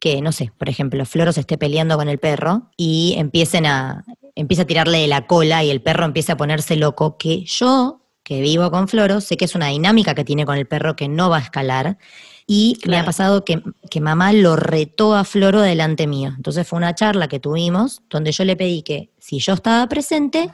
que, 0.00 0.22
no 0.22 0.32
sé, 0.32 0.50
por 0.58 0.68
ejemplo, 0.68 1.04
Floro 1.04 1.32
se 1.32 1.40
esté 1.40 1.58
peleando 1.58 1.96
con 1.96 2.08
el 2.08 2.18
perro 2.18 2.70
y 2.76 3.14
empiecen 3.18 3.66
a, 3.66 4.04
empieza 4.34 4.62
a 4.62 4.66
tirarle 4.66 4.98
de 4.98 5.06
la 5.06 5.26
cola 5.26 5.62
y 5.62 5.70
el 5.70 5.82
perro 5.82 6.06
empieza 6.06 6.32
a 6.32 6.36
ponerse 6.36 6.76
loco, 6.76 7.18
que 7.18 7.44
yo, 7.44 8.00
que 8.24 8.40
vivo 8.40 8.70
con 8.70 8.88
Floro, 8.88 9.20
sé 9.20 9.36
que 9.36 9.44
es 9.44 9.54
una 9.54 9.68
dinámica 9.68 10.14
que 10.14 10.24
tiene 10.24 10.46
con 10.46 10.56
el 10.56 10.66
perro 10.66 10.96
que 10.96 11.08
no 11.08 11.28
va 11.28 11.36
a 11.36 11.42
escalar. 11.42 11.98
Y 12.46 12.78
me 12.86 12.98
ha 12.98 13.04
pasado 13.04 13.44
que, 13.44 13.62
que 13.90 14.00
mamá 14.00 14.32
lo 14.32 14.56
retó 14.56 15.14
a 15.14 15.24
Floro 15.24 15.60
delante 15.60 16.06
mío. 16.06 16.32
Entonces 16.34 16.66
fue 16.66 16.78
una 16.78 16.94
charla 16.94 17.28
que 17.28 17.38
tuvimos 17.38 18.02
donde 18.10 18.32
yo 18.32 18.44
le 18.44 18.56
pedí 18.56 18.82
que 18.82 19.12
si 19.18 19.38
yo 19.38 19.52
estaba 19.52 19.86
presente, 19.88 20.50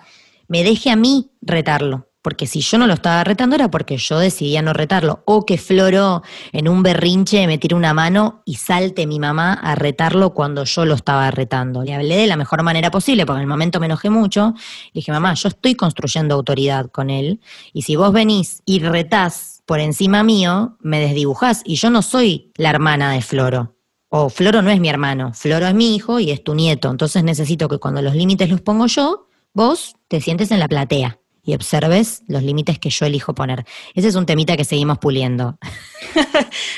me 0.48 0.64
deje 0.64 0.90
a 0.90 0.96
mí 0.96 1.30
retarlo. 1.40 2.08
Porque 2.26 2.48
si 2.48 2.60
yo 2.60 2.76
no 2.76 2.88
lo 2.88 2.94
estaba 2.94 3.22
retando 3.22 3.54
era 3.54 3.70
porque 3.70 3.98
yo 3.98 4.18
decidía 4.18 4.60
no 4.60 4.72
retarlo. 4.72 5.22
O 5.26 5.46
que 5.46 5.58
Floro 5.58 6.24
en 6.50 6.66
un 6.66 6.82
berrinche 6.82 7.46
me 7.46 7.56
tire 7.56 7.76
una 7.76 7.94
mano 7.94 8.42
y 8.44 8.56
salte 8.56 9.06
mi 9.06 9.20
mamá 9.20 9.52
a 9.52 9.76
retarlo 9.76 10.34
cuando 10.34 10.64
yo 10.64 10.84
lo 10.84 10.96
estaba 10.96 11.30
retando. 11.30 11.84
Le 11.84 11.94
hablé 11.94 12.16
de 12.16 12.26
la 12.26 12.36
mejor 12.36 12.64
manera 12.64 12.90
posible, 12.90 13.24
porque 13.24 13.36
en 13.36 13.42
el 13.42 13.46
momento 13.46 13.78
me 13.78 13.86
enojé 13.86 14.10
mucho. 14.10 14.54
Le 14.86 14.92
dije, 14.94 15.12
mamá, 15.12 15.34
yo 15.34 15.48
estoy 15.48 15.76
construyendo 15.76 16.34
autoridad 16.34 16.90
con 16.90 17.10
él. 17.10 17.40
Y 17.72 17.82
si 17.82 17.94
vos 17.94 18.12
venís 18.12 18.60
y 18.66 18.80
retás 18.80 19.62
por 19.64 19.78
encima 19.78 20.24
mío, 20.24 20.78
me 20.80 20.98
desdibujás. 20.98 21.62
Y 21.64 21.76
yo 21.76 21.90
no 21.90 22.02
soy 22.02 22.50
la 22.56 22.70
hermana 22.70 23.12
de 23.12 23.22
Floro. 23.22 23.76
O 24.08 24.30
Floro 24.30 24.62
no 24.62 24.70
es 24.70 24.80
mi 24.80 24.88
hermano, 24.88 25.32
Floro 25.32 25.68
es 25.68 25.74
mi 25.74 25.94
hijo 25.94 26.18
y 26.18 26.32
es 26.32 26.42
tu 26.42 26.56
nieto. 26.56 26.90
Entonces 26.90 27.22
necesito 27.22 27.68
que 27.68 27.78
cuando 27.78 28.02
los 28.02 28.16
límites 28.16 28.50
los 28.50 28.62
pongo 28.62 28.88
yo, 28.88 29.28
vos 29.54 29.94
te 30.08 30.20
sientes 30.20 30.50
en 30.50 30.58
la 30.58 30.66
platea 30.66 31.20
y 31.46 31.54
observes 31.54 32.22
los 32.26 32.42
límites 32.42 32.78
que 32.78 32.90
yo 32.90 33.06
elijo 33.06 33.34
poner. 33.34 33.64
Ese 33.94 34.08
es 34.08 34.16
un 34.16 34.26
temita 34.26 34.56
que 34.56 34.64
seguimos 34.64 34.98
puliendo. 34.98 35.58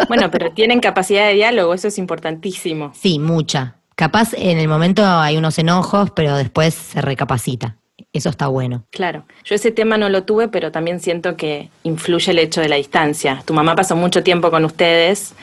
Bueno, 0.09 0.31
pero 0.31 0.53
tienen 0.53 0.81
capacidad 0.81 1.27
de 1.27 1.35
diálogo, 1.35 1.75
eso 1.75 1.89
es 1.89 1.99
importantísimo. 1.99 2.93
Sí, 2.95 3.19
mucha. 3.19 3.77
Capaz 3.95 4.33
en 4.35 4.59
el 4.59 4.69
momento 4.69 5.05
hay 5.05 5.37
unos 5.37 5.59
enojos, 5.59 6.11
pero 6.11 6.37
después 6.37 6.75
se 6.75 7.01
recapacita. 7.03 7.77
Eso 8.13 8.31
está 8.31 8.47
bueno. 8.47 8.85
Claro, 8.91 9.27
yo 9.45 9.55
ese 9.55 9.71
tema 9.71 9.99
no 9.99 10.09
lo 10.09 10.25
tuve, 10.25 10.49
pero 10.49 10.73
también 10.73 11.01
siento 11.01 11.37
que 11.37 11.69
influye 11.83 12.31
el 12.31 12.39
hecho 12.39 12.61
de 12.61 12.69
la 12.69 12.77
distancia. 12.77 13.43
Tu 13.45 13.53
mamá 13.53 13.75
pasó 13.75 13.97
mucho 13.97 14.23
tiempo 14.23 14.51
con 14.51 14.65
ustedes 14.65 15.35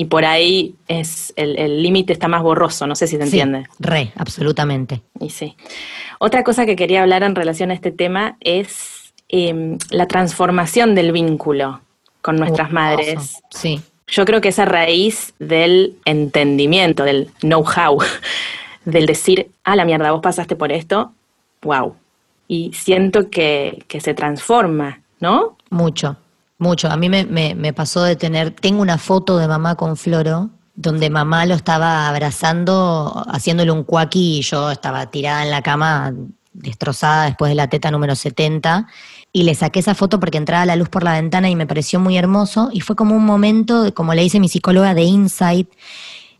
y 0.00 0.04
por 0.04 0.24
ahí 0.24 0.76
es 0.86 1.32
el 1.34 1.82
límite 1.82 2.12
está 2.12 2.28
más 2.28 2.40
borroso, 2.44 2.86
no 2.86 2.94
sé 2.94 3.08
si 3.08 3.16
Sí, 3.16 3.22
entiende. 3.22 3.64
re, 3.80 4.12
absolutamente. 4.14 5.02
Y 5.18 5.30
sí. 5.30 5.56
Otra 6.20 6.44
cosa 6.44 6.66
que 6.66 6.76
quería 6.76 7.02
hablar 7.02 7.24
en 7.24 7.34
relación 7.34 7.72
a 7.72 7.74
este 7.74 7.90
tema 7.90 8.36
es 8.38 9.12
em, 9.28 9.76
la 9.90 10.06
transformación 10.06 10.94
del 10.94 11.10
vínculo 11.10 11.80
con 12.22 12.36
nuestras 12.36 12.68
Hermoso. 12.68 12.74
madres. 12.86 13.42
Sí, 13.50 13.80
Yo 14.06 14.24
creo 14.24 14.40
que 14.40 14.50
es 14.50 14.58
a 14.60 14.64
raíz 14.66 15.34
del 15.40 15.96
entendimiento, 16.04 17.02
del 17.02 17.28
know-how, 17.40 17.98
del 18.84 19.04
decir, 19.06 19.50
ah, 19.64 19.74
la 19.74 19.84
mierda, 19.84 20.12
vos 20.12 20.22
pasaste 20.22 20.54
por 20.54 20.70
esto, 20.70 21.12
wow. 21.62 21.96
Y 22.46 22.70
siento 22.72 23.30
que, 23.30 23.82
que 23.88 24.00
se 24.00 24.14
transforma, 24.14 25.00
¿no? 25.18 25.56
mucho, 25.70 26.16
mucho. 26.58 26.88
A 26.90 26.96
mí 26.96 27.08
me, 27.08 27.24
me- 27.24 27.54
me 27.54 27.72
pasó 27.72 28.02
de 28.02 28.16
tener, 28.16 28.50
tengo 28.52 28.82
una 28.82 28.98
foto 28.98 29.38
de 29.38 29.48
mamá 29.48 29.76
con 29.76 29.96
Floro, 29.96 30.50
donde 30.74 31.10
mamá 31.10 31.46
lo 31.46 31.54
estaba 31.54 32.08
abrazando, 32.08 33.24
haciéndole 33.28 33.70
un 33.72 33.84
cuaqui 33.84 34.38
y 34.38 34.42
yo 34.42 34.70
estaba 34.70 35.10
tirada 35.10 35.42
en 35.44 35.50
la 35.50 35.62
cama 35.62 36.14
destrozada 36.52 37.24
después 37.26 37.50
de 37.50 37.54
la 37.54 37.68
teta 37.68 37.90
número 37.90 38.14
70 38.16 38.86
y 39.32 39.42
le 39.44 39.54
saqué 39.54 39.80
esa 39.80 39.94
foto 39.94 40.18
porque 40.18 40.38
entraba 40.38 40.66
la 40.66 40.76
luz 40.76 40.88
por 40.88 41.04
la 41.04 41.12
ventana 41.12 41.48
y 41.50 41.54
me 41.56 41.66
pareció 41.66 42.00
muy 42.00 42.16
hermoso 42.16 42.70
y 42.72 42.80
fue 42.80 42.96
como 42.96 43.14
un 43.14 43.24
momento, 43.24 43.92
como 43.94 44.14
le 44.14 44.22
dice 44.22 44.40
mi 44.40 44.48
psicóloga, 44.48 44.94
de 44.94 45.02
insight, 45.02 45.68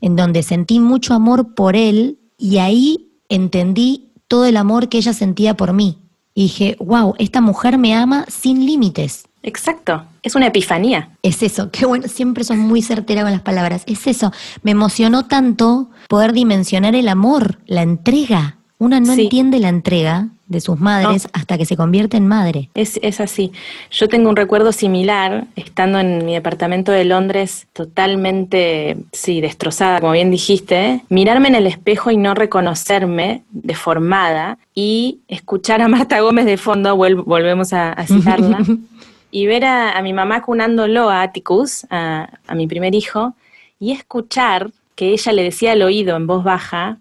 en 0.00 0.16
donde 0.16 0.42
sentí 0.42 0.80
mucho 0.80 1.14
amor 1.14 1.54
por 1.54 1.76
él 1.76 2.18
y 2.36 2.58
ahí 2.58 3.10
entendí 3.28 4.12
todo 4.28 4.46
el 4.46 4.56
amor 4.56 4.88
que 4.88 4.98
ella 4.98 5.12
sentía 5.12 5.56
por 5.56 5.72
mí. 5.72 5.98
Y 6.34 6.42
dije, 6.44 6.76
wow, 6.80 7.14
esta 7.18 7.40
mujer 7.40 7.78
me 7.78 7.94
ama 7.94 8.24
sin 8.28 8.64
límites. 8.66 9.27
Exacto, 9.48 10.02
es 10.22 10.34
una 10.34 10.46
epifanía. 10.48 11.08
Es 11.22 11.42
eso, 11.42 11.70
qué 11.70 11.86
bueno, 11.86 12.06
siempre 12.06 12.44
son 12.44 12.58
muy 12.58 12.82
certera 12.82 13.22
con 13.22 13.32
las 13.32 13.40
palabras. 13.40 13.82
Es 13.86 14.06
eso, 14.06 14.30
me 14.62 14.72
emocionó 14.72 15.24
tanto 15.24 15.88
poder 16.08 16.32
dimensionar 16.34 16.94
el 16.94 17.08
amor, 17.08 17.58
la 17.66 17.80
entrega. 17.82 18.56
Una 18.80 19.00
no 19.00 19.14
Sí. 19.14 19.22
entiende 19.24 19.58
la 19.58 19.70
entrega 19.70 20.28
de 20.46 20.60
sus 20.60 20.78
madres 20.78 21.28
hasta 21.32 21.58
que 21.58 21.66
se 21.66 21.76
convierte 21.76 22.16
en 22.16 22.26
madre. 22.28 22.70
Es, 22.74 22.98
es 23.02 23.20
así. 23.20 23.52
Yo 23.90 24.08
tengo 24.08 24.30
un 24.30 24.36
recuerdo 24.36 24.70
similar, 24.72 25.46
estando 25.56 25.98
en 25.98 26.24
mi 26.24 26.34
departamento 26.34 26.92
de 26.92 27.04
Londres, 27.04 27.66
totalmente, 27.72 28.96
sí, 29.12 29.40
destrozada, 29.40 30.00
como 30.00 30.12
bien 30.12 30.30
dijiste, 30.30 31.02
mirarme 31.08 31.48
en 31.48 31.54
el 31.56 31.66
espejo 31.66 32.10
y 32.10 32.16
no 32.16 32.34
reconocerme, 32.34 33.42
deformada, 33.50 34.58
y 34.74 35.18
escuchar 35.28 35.82
a 35.82 35.88
Marta 35.88 36.20
Gómez 36.20 36.46
de 36.46 36.56
fondo, 36.56 36.96
volvemos 36.96 37.72
a, 37.72 37.92
a 37.92 38.06
citarla, 38.06 38.60
y 39.30 39.46
ver 39.46 39.64
a, 39.64 39.96
a 39.96 40.02
mi 40.02 40.12
mamá 40.12 40.42
cunándolo 40.42 41.10
a 41.10 41.22
Atticus, 41.22 41.86
a, 41.90 42.28
a 42.46 42.54
mi 42.54 42.66
primer 42.66 42.94
hijo, 42.94 43.34
y 43.78 43.92
escuchar 43.92 44.70
que 44.94 45.10
ella 45.10 45.32
le 45.32 45.42
decía 45.44 45.72
al 45.72 45.82
oído 45.82 46.16
en 46.16 46.26
voz 46.26 46.42
baja, 46.44 46.98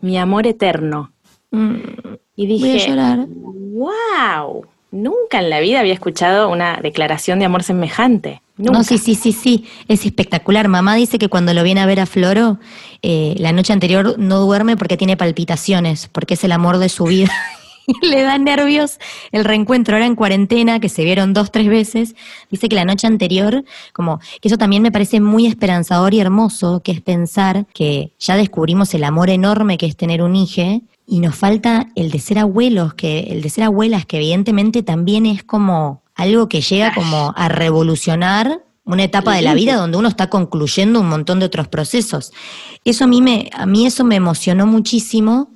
mi 0.00 0.18
amor 0.18 0.46
eterno. 0.46 1.10
Mm, 1.50 1.74
Y 2.36 2.46
Voy 2.46 2.70
a 2.70 2.72
dije, 2.74 2.88
llorar. 2.88 3.26
wow, 3.28 4.66
nunca 4.90 5.38
en 5.40 5.50
la 5.50 5.60
vida 5.60 5.80
había 5.80 5.94
escuchado 5.94 6.48
una 6.50 6.78
declaración 6.82 7.38
de 7.38 7.44
amor 7.46 7.62
semejante. 7.62 8.40
Nunca. 8.56 8.72
No, 8.78 8.84
sí, 8.84 8.98
sí, 8.98 9.14
sí, 9.14 9.32
sí, 9.32 9.66
es 9.88 10.04
espectacular. 10.04 10.68
Mamá 10.68 10.94
dice 10.94 11.18
que 11.18 11.28
cuando 11.28 11.54
lo 11.54 11.62
viene 11.64 11.80
a 11.80 11.86
ver 11.86 12.00
a 12.00 12.06
Floro, 12.06 12.58
eh, 13.00 13.34
la 13.38 13.52
noche 13.52 13.72
anterior 13.72 14.16
no 14.18 14.38
duerme 14.40 14.76
porque 14.76 14.96
tiene 14.96 15.16
palpitaciones, 15.16 16.08
porque 16.12 16.34
es 16.34 16.44
el 16.44 16.52
amor 16.52 16.78
de 16.78 16.88
su 16.88 17.04
vida. 17.04 17.32
Le 18.02 18.22
da 18.22 18.38
nervios 18.38 18.98
el 19.30 19.44
reencuentro 19.44 19.94
ahora 19.94 20.06
en 20.06 20.16
cuarentena, 20.16 20.80
que 20.80 20.88
se 20.88 21.04
vieron 21.04 21.32
dos, 21.32 21.50
tres 21.50 21.68
veces. 21.68 22.14
Dice 22.50 22.68
que 22.68 22.76
la 22.76 22.84
noche 22.84 23.06
anterior, 23.06 23.64
como 23.92 24.20
que 24.40 24.48
eso 24.48 24.58
también 24.58 24.82
me 24.82 24.92
parece 24.92 25.20
muy 25.20 25.46
esperanzador 25.46 26.14
y 26.14 26.20
hermoso, 26.20 26.82
que 26.82 26.92
es 26.92 27.00
pensar 27.00 27.66
que 27.74 28.12
ya 28.18 28.36
descubrimos 28.36 28.94
el 28.94 29.04
amor 29.04 29.30
enorme 29.30 29.78
que 29.78 29.86
es 29.86 29.96
tener 29.96 30.22
un 30.22 30.36
hijo 30.36 30.82
y 31.06 31.20
nos 31.20 31.34
falta 31.34 31.88
el 31.94 32.10
de 32.10 32.18
ser 32.18 32.38
abuelos, 32.38 32.94
que 32.94 33.20
el 33.30 33.42
de 33.42 33.50
ser 33.50 33.64
abuelas, 33.64 34.06
que 34.06 34.18
evidentemente 34.18 34.82
también 34.82 35.26
es 35.26 35.42
como 35.42 36.02
algo 36.14 36.48
que 36.48 36.60
llega 36.60 36.94
como 36.94 37.32
a 37.36 37.48
revolucionar 37.48 38.62
una 38.84 39.04
etapa 39.04 39.34
de 39.34 39.42
la 39.42 39.54
vida 39.54 39.76
donde 39.76 39.96
uno 39.96 40.08
está 40.08 40.28
concluyendo 40.28 41.00
un 41.00 41.08
montón 41.08 41.38
de 41.38 41.46
otros 41.46 41.68
procesos. 41.68 42.32
Eso 42.84 43.04
a 43.04 43.06
mí 43.06 43.22
me, 43.22 43.48
a 43.52 43.66
mí 43.66 43.86
eso 43.86 44.04
me 44.04 44.16
emocionó 44.16 44.66
muchísimo. 44.66 45.50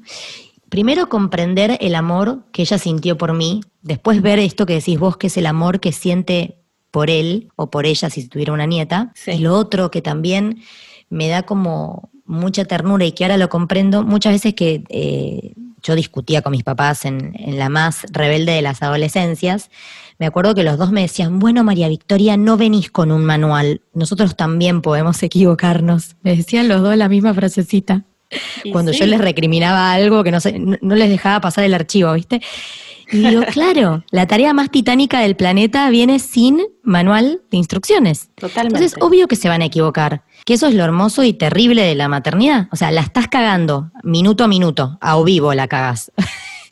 Primero 0.69 1.09
comprender 1.09 1.79
el 1.81 1.95
amor 1.95 2.45
que 2.53 2.63
ella 2.63 2.79
sintió 2.79 3.17
por 3.17 3.35
mí, 3.35 3.61
después 3.83 4.21
ver 4.21 4.39
esto 4.39 4.67
que 4.67 4.75
decís 4.75 4.99
vos, 4.99 5.17
que 5.17 5.29
es 5.29 5.37
el 5.37 5.47
amor 5.47 5.81
que 5.81 5.93
siente 5.93 6.59
por 6.91 7.11
él 7.11 7.51
o 7.57 7.71
por 7.71 7.87
ella 7.87 8.11
si 8.11 8.27
tuviera 8.29 8.53
una 8.53 8.67
nieta. 8.67 9.13
Sí. 9.15 9.33
Y 9.33 9.39
lo 9.39 9.55
otro 9.55 9.91
que 9.91 10.03
también 10.03 10.63
me 11.09 11.29
da 11.29 11.45
como 11.45 12.11
mucha 12.25 12.65
ternura 12.65 13.05
y 13.05 13.13
que 13.13 13.25
ahora 13.25 13.37
lo 13.37 13.49
comprendo, 13.49 14.03
muchas 14.03 14.33
veces 14.33 14.55
que 14.55 14.83
eh, 14.89 15.55
yo 15.83 15.95
discutía 15.95 16.43
con 16.43 16.51
mis 16.51 16.65
papás 16.65 17.05
en, 17.05 17.33
en 17.39 17.59
la 17.59 17.69
más 17.69 18.05
rebelde 18.11 18.53
de 18.53 18.63
las 18.63 18.83
adolescencias, 18.83 19.71
me 20.19 20.27
acuerdo 20.27 20.55
que 20.55 20.65
los 20.65 20.79
dos 20.79 20.91
me 20.91 21.03
decían, 21.03 21.39
bueno 21.39 21.63
María 21.63 21.89
Victoria, 21.89 22.37
no 22.37 22.57
venís 22.57 22.91
con 22.91 23.13
un 23.13 23.25
manual, 23.25 23.83
nosotros 23.93 24.35
también 24.35 24.83
podemos 24.83 25.23
equivocarnos. 25.23 26.17
Me 26.23 26.35
decían 26.35 26.67
los 26.67 26.83
dos 26.83 26.97
la 26.97 27.09
misma 27.09 27.35
frasecita 27.35 28.05
Y 28.65 28.73
cuando 28.73 28.93
sí. 28.93 29.01
yo 29.01 29.07
les 29.07 29.21
recriminaba 29.21 29.93
algo 29.93 30.25
que 30.25 30.31
no, 30.31 30.41
sé, 30.41 30.59
no, 30.59 30.95
les 30.95 31.09
dejaba 31.09 31.41
pasar 31.41 31.65
el 31.65 31.75
archivo, 31.75 32.13
¿viste? 32.13 32.41
Y 33.13 33.19
digo, 33.19 33.43
claro, 33.53 34.05
la 34.11 34.27
tarea 34.27 34.53
más 34.53 34.71
titánica 34.71 35.21
del 35.21 35.37
planeta 35.37 35.89
viene 35.91 36.19
sin 36.19 36.61
manual 36.83 37.43
de 37.51 37.57
instrucciones. 37.57 38.31
Totalmente. 38.35 38.79
Entonces, 38.79 38.99
obvio 39.01 39.29
que 39.29 39.37
se 39.37 39.49
van 39.49 39.63
a 39.63 39.67
equivocar. 39.67 40.23
Que 40.45 40.55
eso 40.55 40.67
es 40.67 40.75
lo 40.75 40.85
hermoso 40.85 41.25
y 41.25 41.33
terrible 41.33 41.83
de 41.83 41.95
la 41.95 42.09
maternidad. 42.09 42.69
O 42.73 42.77
sea, 42.77 42.91
la 42.91 43.01
estás 43.01 43.29
cagando 43.29 43.91
minuto 44.03 44.45
a 44.45 44.49
minuto, 44.49 44.99
a 45.01 45.17
o 45.17 45.25
vivo 45.25 45.55
la 45.55 45.69
cagas. 45.69 46.13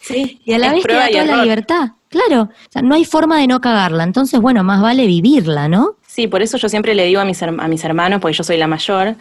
Sí, 0.00 0.40
Y 0.44 0.52
a 0.52 0.58
la 0.58 0.72
vez 0.72 0.84
te 0.84 0.92
da 0.92 1.08
toda 1.08 1.24
la 1.24 1.42
libertad. 1.42 1.90
Claro, 2.08 2.42
o 2.42 2.70
sea, 2.70 2.82
no 2.82 2.94
hay 2.94 3.04
forma 3.04 3.38
de 3.40 3.48
no 3.48 3.60
cagarla. 3.60 4.04
Entonces, 4.04 4.40
bueno, 4.40 4.62
más 4.62 4.80
vale 4.80 5.06
vivirla, 5.06 5.68
¿no? 5.68 5.96
Sí, 6.06 6.28
por 6.28 6.42
eso 6.42 6.56
yo 6.58 6.68
siempre 6.68 6.94
le 6.94 7.04
digo 7.06 7.20
a 7.20 7.24
mis, 7.24 7.42
a 7.42 7.50
mis 7.50 7.82
hermanos, 7.82 8.20
porque 8.20 8.36
yo 8.36 8.44
soy 8.44 8.56
la 8.56 8.68
mayor, 8.68 9.16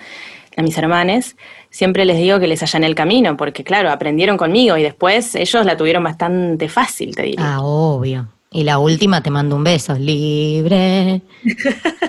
a 0.56 0.62
mis 0.62 0.78
hermanes, 0.78 1.36
siempre 1.74 2.06
les 2.06 2.18
digo 2.18 2.40
que 2.40 2.48
les 2.48 2.62
hallan 2.62 2.84
el 2.84 2.94
camino, 2.94 3.36
porque 3.36 3.64
claro, 3.64 3.90
aprendieron 3.90 4.38
conmigo 4.38 4.78
y 4.78 4.84
después 4.84 5.34
ellos 5.34 5.66
la 5.66 5.76
tuvieron 5.76 6.04
bastante 6.04 6.70
fácil, 6.70 7.16
te 7.16 7.24
diría. 7.24 7.56
Ah, 7.56 7.62
obvio. 7.62 8.28
Y 8.52 8.64
la 8.64 8.78
última 8.78 9.22
te 9.22 9.32
mando 9.32 9.56
un 9.56 9.64
beso. 9.64 9.96
Libre. 9.96 11.22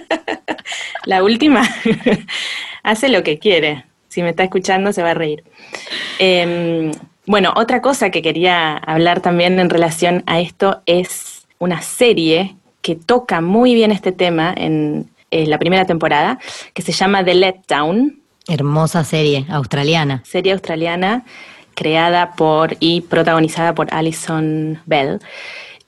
La 1.06 1.22
última 1.22 1.62
hace 2.82 3.08
lo 3.08 3.22
que 3.22 3.38
quiere. 3.38 3.84
Si 4.08 4.22
me 4.22 4.30
está 4.30 4.42
escuchando 4.44 4.92
se 4.92 5.02
va 5.02 5.10
a 5.10 5.14
reír. 5.14 5.44
Eh, 6.18 6.90
bueno, 7.26 7.52
otra 7.56 7.82
cosa 7.82 8.10
que 8.10 8.22
quería 8.22 8.76
hablar 8.76 9.20
también 9.20 9.58
en 9.58 9.68
relación 9.68 10.22
a 10.26 10.40
esto 10.40 10.82
es 10.86 11.46
una 11.58 11.82
serie 11.82 12.56
que 12.80 12.96
toca 12.96 13.40
muy 13.40 13.74
bien 13.74 13.90
este 13.90 14.12
tema 14.12 14.54
en, 14.56 15.10
eh, 15.30 15.46
la 15.46 15.58
primera 15.58 15.84
temporada, 15.84 16.38
que 16.74 16.82
se 16.82 16.92
llama 16.92 17.24
The 17.24 17.34
Letdown, 17.34 18.23
Hermosa 18.48 19.04
serie 19.04 19.46
australiana. 19.48 20.22
serie 20.24 20.52
australiana 20.52 21.24
creada 21.74 22.32
por 22.32 22.76
y 22.80 23.02
protagonizada 23.02 23.74
por 23.74 23.92
Alison 23.92 24.80
Bell. 24.86 25.20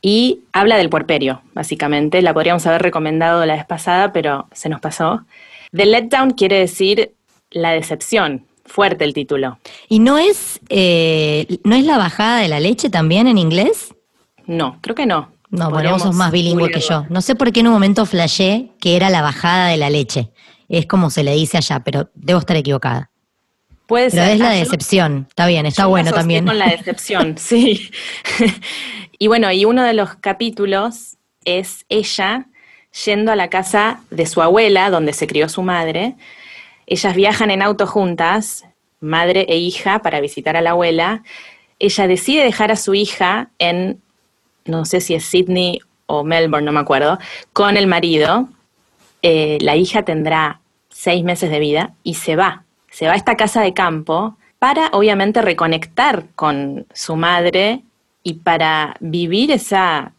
Y 0.03 0.41
habla 0.53 0.77
del 0.77 0.89
puerperio, 0.89 1.43
básicamente. 1.55 2.23
La 2.23 2.35
podríamos 2.35 2.67
haber 2.67 2.83
recomendado 2.83 3.45
la 3.47 3.55
vez 3.57 3.65
pasada, 3.65 4.13
pero 4.13 4.47
se 4.53 4.69
nos 4.69 4.81
pasó. 4.81 5.25
The 5.73 5.87
letdown 5.87 6.33
quiere 6.33 6.59
decir 6.59 7.13
la 7.51 7.71
decepción. 7.71 8.47
Fuerte 8.65 9.05
el 9.05 9.15
título. 9.15 9.59
¿Y 9.89 10.01
no 10.01 10.19
es, 10.19 10.61
eh, 10.69 11.47
no 11.63 11.77
es 11.77 11.85
la 11.85 11.99
bajada 11.99 12.41
de 12.41 12.49
la 12.49 12.59
leche 12.59 12.91
también 12.91 13.29
en 13.29 13.39
inglés? 13.39 13.95
No, 14.47 14.79
creo 14.81 14.95
que 14.95 15.07
no. 15.07 15.31
No, 15.51 15.71
bueno, 15.71 15.93
vos 15.93 16.03
sos 16.03 16.15
más 16.15 16.33
bilingüe 16.33 16.71
que 16.71 16.81
yo. 16.81 17.07
No 17.09 17.21
sé 17.21 17.37
por 17.37 17.53
qué 17.53 17.61
en 17.61 17.69
un 17.69 17.73
momento 17.73 18.05
flashé 18.07 18.71
que 18.81 18.97
era 18.97 19.09
la 19.09 19.23
bajada 19.23 19.69
de 19.69 19.77
la 19.77 19.91
leche. 19.91 20.31
Es 20.69 20.87
como 20.87 21.11
se 21.11 21.23
le 21.23 21.35
dice 21.35 21.57
allá, 21.59 21.81
pero 21.81 22.11
debo 22.15 22.39
estar 22.41 22.57
equivocada. 22.57 23.11
Puede 23.87 24.11
Pero 24.11 24.25
ser. 24.25 24.33
es 24.33 24.39
la 24.41 24.51
Ah, 24.51 24.55
yo- 24.55 24.61
decepción. 24.65 25.27
Está 25.29 25.47
bien, 25.47 25.65
está 25.67 25.85
Yo 25.85 25.89
bueno 25.91 26.11
también. 26.13 26.45
Con 26.45 26.59
la 26.59 26.67
decepción, 26.69 27.39
sí. 27.39 27.91
y 29.19 29.27
bueno, 29.29 29.51
y 29.53 29.65
uno 29.65 29.83
de 29.85 29.95
los 29.95 30.15
capítulos 30.17 31.17
es 31.45 31.85
ella 31.89 32.47
yendo 33.05 33.31
a 33.31 33.37
la 33.37 33.49
casa 33.49 34.01
de 34.11 34.27
su 34.27 34.43
abuela, 34.43 34.91
donde 34.91 35.13
se 35.13 35.27
crió 35.27 35.49
su 35.49 35.63
madre. 35.63 36.15
Ellas 36.87 37.15
viajan 37.15 37.51
en 37.51 37.63
auto 37.63 37.87
juntas, 37.87 38.65
madre 39.01 39.47
e 39.49 39.57
hija, 39.59 40.01
para 40.01 40.21
visitar 40.21 40.57
a 40.57 40.63
la 40.63 40.71
abuela. 40.71 41.23
Ella 41.79 42.09
decide 42.09 42.43
dejar 42.43 42.73
a 42.73 42.77
su 42.77 42.95
hija 42.95 43.51
en, 43.59 44.01
no 44.65 44.85
sé 44.85 45.01
si 45.01 45.15
es 45.15 45.25
Sydney 45.27 45.81
o 46.07 46.25
Melbourne, 46.25 46.65
no 46.65 46.73
me 46.73 46.81
acuerdo, 46.81 47.19
con 47.53 47.77
el 47.77 47.87
marido. 47.87 48.49
Eh, 49.29 49.59
la 49.61 49.75
hija 49.75 50.05
tendrá 50.05 50.61
seis 50.89 51.25
meses 51.25 51.51
de 51.51 51.59
vida 51.59 51.95
y 52.05 52.15
se 52.15 52.37
va. 52.37 52.63
Se 52.93 53.09
va 53.09 53.15
a 53.15 53.17
esta 53.17 53.37
casa 53.37 53.61
de 53.61 53.75
campo 53.75 54.37
para, 54.61 54.87
obviamente, 54.93 55.43
reconectar 55.43 56.27
con 56.37 56.87
su 56.95 57.17
madre 57.17 57.83
y 58.23 58.35
para 58.35 58.95
vivir 59.01 59.51
esa 59.51 60.13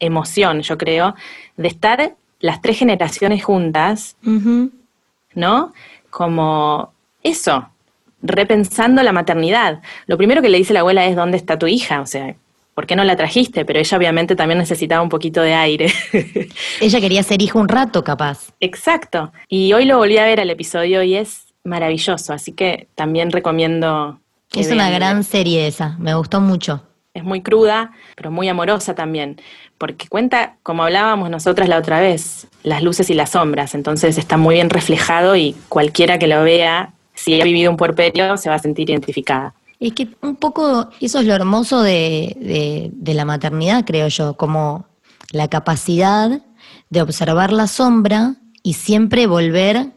emoción, 0.00 0.62
yo 0.62 0.76
creo, 0.76 1.14
de 1.56 1.68
estar 1.68 2.16
las 2.40 2.60
tres 2.60 2.80
generaciones 2.80 3.44
juntas. 3.44 4.16
¿no? 5.34 5.72
Como 6.10 6.92
eso, 7.22 7.68
repensando 8.22 9.04
la 9.04 9.12
maternidad. 9.12 9.82
Lo 10.08 10.16
primero 10.16 10.42
que 10.42 10.48
le 10.48 10.58
dice 10.58 10.74
la 10.74 10.80
abuela 10.80 11.06
es, 11.06 11.14
¿dónde 11.14 11.36
está 11.36 11.60
tu 11.60 11.68
hija? 11.68 12.00
O 12.00 12.06
sea, 12.06 12.34
¿por 12.78 12.86
qué 12.86 12.94
no 12.94 13.02
la 13.02 13.16
trajiste? 13.16 13.64
Pero 13.64 13.80
ella 13.80 13.98
obviamente 13.98 14.36
también 14.36 14.56
necesitaba 14.56 15.02
un 15.02 15.08
poquito 15.08 15.42
de 15.42 15.52
aire. 15.52 15.92
Ella 16.80 17.00
quería 17.00 17.24
ser 17.24 17.42
hija 17.42 17.58
un 17.58 17.66
rato, 17.66 18.04
capaz. 18.04 18.52
Exacto. 18.60 19.32
Y 19.48 19.72
hoy 19.72 19.84
lo 19.84 19.98
volví 19.98 20.16
a 20.16 20.22
ver 20.22 20.38
al 20.38 20.48
episodio 20.48 21.02
y 21.02 21.16
es 21.16 21.46
maravilloso, 21.64 22.32
así 22.32 22.52
que 22.52 22.86
también 22.94 23.32
recomiendo. 23.32 24.20
que 24.48 24.60
Es 24.60 24.70
una 24.70 24.90
gran 24.90 25.24
serie 25.24 25.66
esa, 25.66 25.96
me 25.98 26.14
gustó 26.14 26.40
mucho. 26.40 26.84
Es 27.14 27.24
muy 27.24 27.42
cruda, 27.42 27.90
pero 28.14 28.30
muy 28.30 28.48
amorosa 28.48 28.94
también, 28.94 29.40
porque 29.76 30.06
cuenta, 30.06 30.54
como 30.62 30.84
hablábamos 30.84 31.30
nosotras 31.30 31.68
la 31.68 31.78
otra 31.78 32.00
vez, 32.00 32.46
las 32.62 32.84
luces 32.84 33.10
y 33.10 33.14
las 33.14 33.30
sombras, 33.30 33.74
entonces 33.74 34.18
está 34.18 34.36
muy 34.36 34.54
bien 34.54 34.70
reflejado 34.70 35.34
y 35.34 35.56
cualquiera 35.68 36.20
que 36.20 36.28
lo 36.28 36.44
vea, 36.44 36.92
si 37.12 37.40
ha 37.40 37.44
vivido 37.44 37.72
un 37.72 37.76
puerperio, 37.76 38.36
se 38.36 38.50
va 38.50 38.54
a 38.54 38.60
sentir 38.60 38.88
identificada. 38.88 39.52
Es 39.80 39.92
que 39.92 40.08
un 40.22 40.36
poco 40.36 40.90
eso 41.00 41.20
es 41.20 41.26
lo 41.26 41.34
hermoso 41.34 41.82
de, 41.82 42.36
de- 42.40 42.90
de 42.92 43.14
la 43.14 43.24
maternidad, 43.24 43.84
creo 43.84 44.08
yo, 44.08 44.34
como 44.34 44.86
la 45.30 45.48
capacidad 45.48 46.40
de 46.90 47.02
observar 47.02 47.52
la 47.52 47.66
sombra 47.66 48.36
y 48.62 48.74
siempre 48.74 49.26
volver 49.26 49.92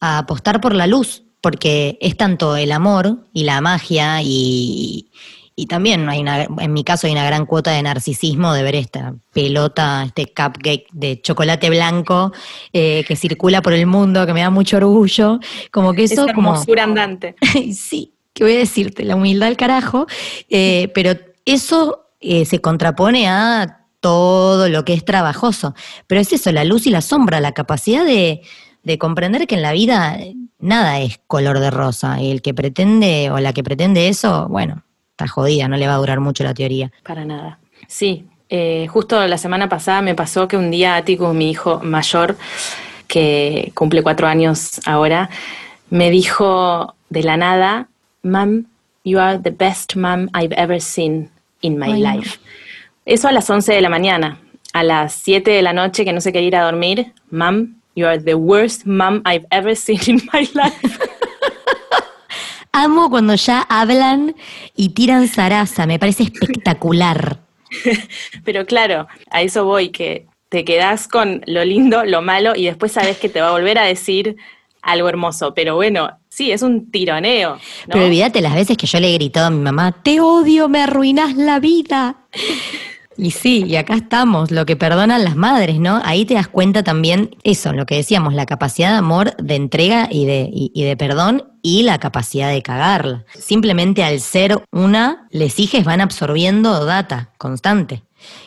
a 0.00 0.18
apostar 0.18 0.60
por 0.60 0.74
la 0.74 0.86
luz, 0.86 1.22
porque 1.40 1.98
es 2.00 2.16
tanto 2.16 2.56
el 2.56 2.72
amor 2.72 3.18
y 3.32 3.44
la 3.44 3.60
magia 3.60 4.22
y, 4.22 5.10
y 5.54 5.66
también 5.66 6.08
hay 6.08 6.20
una, 6.20 6.44
en 6.44 6.72
mi 6.72 6.82
caso 6.84 7.06
hay 7.06 7.12
una 7.12 7.24
gran 7.26 7.44
cuota 7.46 7.72
de 7.72 7.82
narcisismo 7.82 8.54
de 8.54 8.62
ver 8.62 8.76
esta 8.76 9.14
pelota, 9.32 10.04
este 10.06 10.26
cupcake 10.26 10.86
de 10.92 11.20
chocolate 11.20 11.68
blanco 11.68 12.32
eh, 12.72 13.04
que 13.06 13.16
circula 13.16 13.60
por 13.60 13.74
el 13.74 13.86
mundo, 13.86 14.24
que 14.26 14.32
me 14.32 14.40
da 14.40 14.50
mucho 14.50 14.78
orgullo, 14.78 15.38
como 15.70 15.92
que 15.92 16.04
eso 16.04 16.24
Esa 16.24 16.32
como... 16.34 16.54
andante. 16.80 17.36
sí, 17.74 18.12
¿qué 18.34 18.44
voy 18.44 18.56
a 18.56 18.58
decirte? 18.58 19.04
La 19.04 19.16
humildad 19.16 19.48
al 19.48 19.56
carajo. 19.56 20.06
Eh, 20.50 20.90
pero 20.94 21.12
eso 21.46 22.08
eh, 22.20 22.44
se 22.44 22.60
contrapone 22.60 23.28
a 23.28 23.86
todo 24.00 24.68
lo 24.68 24.84
que 24.84 24.92
es 24.92 25.04
trabajoso. 25.04 25.74
Pero 26.06 26.20
es 26.20 26.32
eso, 26.32 26.52
la 26.52 26.64
luz 26.64 26.86
y 26.86 26.90
la 26.90 27.00
sombra, 27.00 27.40
la 27.40 27.52
capacidad 27.52 28.04
de, 28.04 28.42
de 28.82 28.98
comprender 28.98 29.46
que 29.46 29.54
en 29.54 29.62
la 29.62 29.72
vida 29.72 30.16
eh, 30.18 30.34
nada 30.58 31.00
es 31.00 31.18
color 31.26 31.60
de 31.60 31.70
rosa. 31.70 32.20
Y 32.20 32.30
el 32.30 32.42
que 32.42 32.52
pretende 32.52 33.30
o 33.30 33.38
la 33.38 33.54
que 33.54 33.62
pretende 33.62 34.08
eso, 34.08 34.48
bueno, 34.48 34.82
está 35.12 35.28
jodida, 35.28 35.68
no 35.68 35.76
le 35.76 35.86
va 35.86 35.94
a 35.94 35.98
durar 35.98 36.20
mucho 36.20 36.44
la 36.44 36.52
teoría. 36.52 36.92
Para 37.04 37.24
nada. 37.24 37.60
Sí, 37.86 38.26
justo 38.88 39.26
la 39.26 39.36
semana 39.36 39.68
pasada 39.68 40.00
me 40.00 40.14
pasó 40.14 40.46
que 40.46 40.56
un 40.56 40.70
día 40.70 40.94
Ático, 40.94 41.32
mi 41.34 41.50
hijo 41.50 41.80
mayor, 41.82 42.36
que 43.08 43.72
cumple 43.74 44.02
cuatro 44.02 44.26
años 44.26 44.80
ahora, 44.86 45.28
me 45.90 46.10
dijo 46.10 46.94
de 47.10 47.22
la 47.24 47.36
nada, 47.36 47.88
Mom, 48.24 48.66
you 49.04 49.18
are 49.20 49.38
the 49.38 49.50
best 49.50 49.96
mom 49.96 50.30
I've 50.34 50.52
ever 50.52 50.80
seen 50.80 51.30
in 51.62 51.78
my 51.78 51.92
Ay, 51.92 52.00
no. 52.00 52.16
life. 52.16 52.38
Eso 53.06 53.28
a 53.28 53.32
las 53.32 53.48
11 53.48 53.74
de 53.74 53.80
la 53.82 53.90
mañana. 53.90 54.38
A 54.72 54.82
las 54.82 55.12
7 55.14 55.50
de 55.50 55.62
la 55.62 55.72
noche 55.72 56.04
que 56.04 56.12
no 56.12 56.20
se 56.20 56.32
quería 56.32 56.48
ir 56.48 56.56
a 56.56 56.64
dormir, 56.64 57.12
Mom, 57.30 57.76
you 57.94 58.06
are 58.06 58.18
the 58.18 58.34
worst 58.34 58.86
mom 58.86 59.22
I've 59.24 59.46
ever 59.50 59.76
seen 59.76 60.00
in 60.06 60.22
my 60.32 60.48
life. 60.54 60.98
Amo 62.72 63.08
cuando 63.08 63.36
ya 63.36 63.60
hablan 63.68 64.34
y 64.74 64.88
tiran 64.88 65.28
zaraza, 65.28 65.86
me 65.86 65.98
parece 66.00 66.24
espectacular. 66.24 67.38
Pero 68.44 68.66
claro, 68.66 69.06
a 69.30 69.42
eso 69.42 69.64
voy, 69.64 69.90
que 69.90 70.26
te 70.48 70.64
quedás 70.64 71.06
con 71.06 71.42
lo 71.46 71.64
lindo, 71.64 72.04
lo 72.04 72.20
malo 72.22 72.54
y 72.56 72.64
después 72.64 72.92
sabes 72.92 73.18
que 73.18 73.28
te 73.28 73.40
va 73.40 73.48
a 73.48 73.52
volver 73.52 73.78
a 73.78 73.84
decir 73.84 74.36
algo 74.84 75.08
hermoso. 75.08 75.54
Pero 75.54 75.74
bueno, 75.74 76.10
sí, 76.28 76.52
es 76.52 76.62
un 76.62 76.90
tironeo. 76.90 77.54
¿no? 77.54 77.60
Pero 77.88 78.04
olvídate 78.06 78.40
las 78.40 78.54
veces 78.54 78.76
que 78.76 78.86
yo 78.86 79.00
le 79.00 79.10
he 79.10 79.14
gritado 79.14 79.46
a 79.46 79.50
mi 79.50 79.60
mamá, 79.60 79.92
te 79.92 80.20
odio, 80.20 80.68
me 80.68 80.82
arruinás 80.82 81.34
la 81.36 81.58
vida. 81.58 82.16
Y 83.16 83.30
sí, 83.30 83.64
y 83.64 83.76
acá 83.76 83.94
estamos, 83.94 84.50
lo 84.50 84.66
que 84.66 84.74
perdonan 84.74 85.22
las 85.22 85.36
madres, 85.36 85.78
¿no? 85.78 86.00
Ahí 86.04 86.24
te 86.24 86.34
das 86.34 86.48
cuenta 86.48 86.82
también 86.82 87.36
eso, 87.44 87.72
lo 87.72 87.86
que 87.86 87.94
decíamos, 87.94 88.34
la 88.34 88.44
capacidad 88.44 88.90
de 88.90 88.98
amor, 88.98 89.36
de 89.36 89.54
entrega 89.54 90.08
y 90.10 90.26
de, 90.26 90.50
y, 90.52 90.72
y 90.74 90.82
de 90.82 90.96
perdón 90.96 91.44
y 91.62 91.84
la 91.84 91.98
capacidad 91.98 92.50
de 92.50 92.62
cagarla. 92.62 93.24
Simplemente 93.38 94.02
al 94.02 94.20
ser 94.20 94.62
una, 94.72 95.28
les 95.30 95.58
hijes 95.60 95.84
van 95.84 96.00
absorbiendo 96.00 96.84
data 96.84 97.30
constante. 97.38 98.02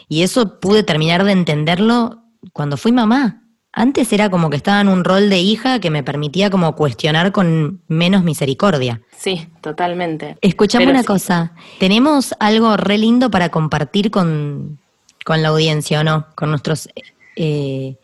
Y 0.10 0.24
eso 0.24 0.60
pude 0.60 0.84
terminar 0.84 1.24
de 1.24 1.32
entenderlo 1.32 2.24
cuando 2.54 2.78
fui 2.78 2.92
mamá. 2.92 3.47
Antes 3.80 4.12
era 4.12 4.32
como 4.32 4.50
que 4.50 4.58
estaba 4.58 4.82
en 4.82 4.88
un 4.88 5.04
rol 5.04 5.30
de 5.30 5.38
hija 5.38 5.80
que 5.80 5.92
me 5.92 6.02
permitía 6.02 6.50
como 6.50 6.76
cuestionar 6.76 7.32
con 7.32 7.80
menos 7.88 8.24
misericordia. 8.24 9.02
Sí, 9.16 9.48
totalmente. 9.62 10.36
Escuchame 10.42 10.86
Pero 10.86 10.94
una 10.94 11.02
sí. 11.02 11.06
cosa, 11.06 11.52
tenemos 11.78 12.34
algo 12.40 12.76
re 12.76 12.98
lindo 12.98 13.30
para 13.30 13.50
compartir 13.50 14.10
con, 14.10 14.80
con 15.24 15.44
la 15.44 15.50
audiencia, 15.50 16.00
¿o 16.00 16.04
no? 16.04 16.26
Con 16.34 16.50
nuestros, 16.50 16.90
eh, 17.36 17.98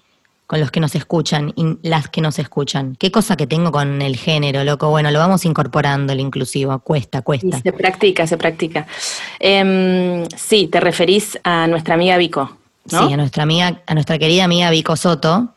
con 0.45 0.59
los 0.59 0.69
que 0.69 0.79
nos 0.79 0.93
escuchan, 0.93 1.51
y 1.55 1.79
las 1.81 2.07
que 2.07 2.21
nos 2.21 2.37
escuchan. 2.37 2.95
¿Qué 2.99 3.11
cosa 3.11 3.35
que 3.35 3.47
tengo 3.47 3.71
con 3.71 4.03
el 4.03 4.15
género, 4.15 4.63
loco? 4.63 4.91
Bueno, 4.91 5.09
lo 5.09 5.17
vamos 5.17 5.43
incorporando, 5.43 6.13
el 6.13 6.19
inclusivo, 6.19 6.77
cuesta, 6.81 7.17
Y 7.17 7.21
cuesta. 7.23 7.59
se 7.61 7.73
practica, 7.73 8.27
se 8.27 8.37
practica. 8.37 8.85
Em, 9.39 10.23
sí, 10.37 10.67
te 10.67 10.79
referís 10.79 11.39
a 11.43 11.65
nuestra 11.65 11.95
amiga 11.95 12.15
Vico, 12.17 12.57
¿no? 12.91 13.07
Sí, 13.07 13.13
a 13.13 13.17
nuestra 13.17 13.41
amiga, 13.41 13.81
a 13.87 13.93
nuestra 13.95 14.19
querida 14.19 14.43
amiga 14.43 14.69
Vico 14.69 14.95
Soto, 14.95 15.52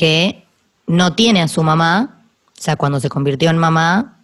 que 0.00 0.46
no 0.86 1.12
tiene 1.12 1.42
a 1.42 1.48
su 1.48 1.62
mamá, 1.62 2.22
o 2.58 2.62
sea, 2.62 2.76
cuando 2.76 3.00
se 3.00 3.10
convirtió 3.10 3.50
en 3.50 3.58
mamá, 3.58 4.16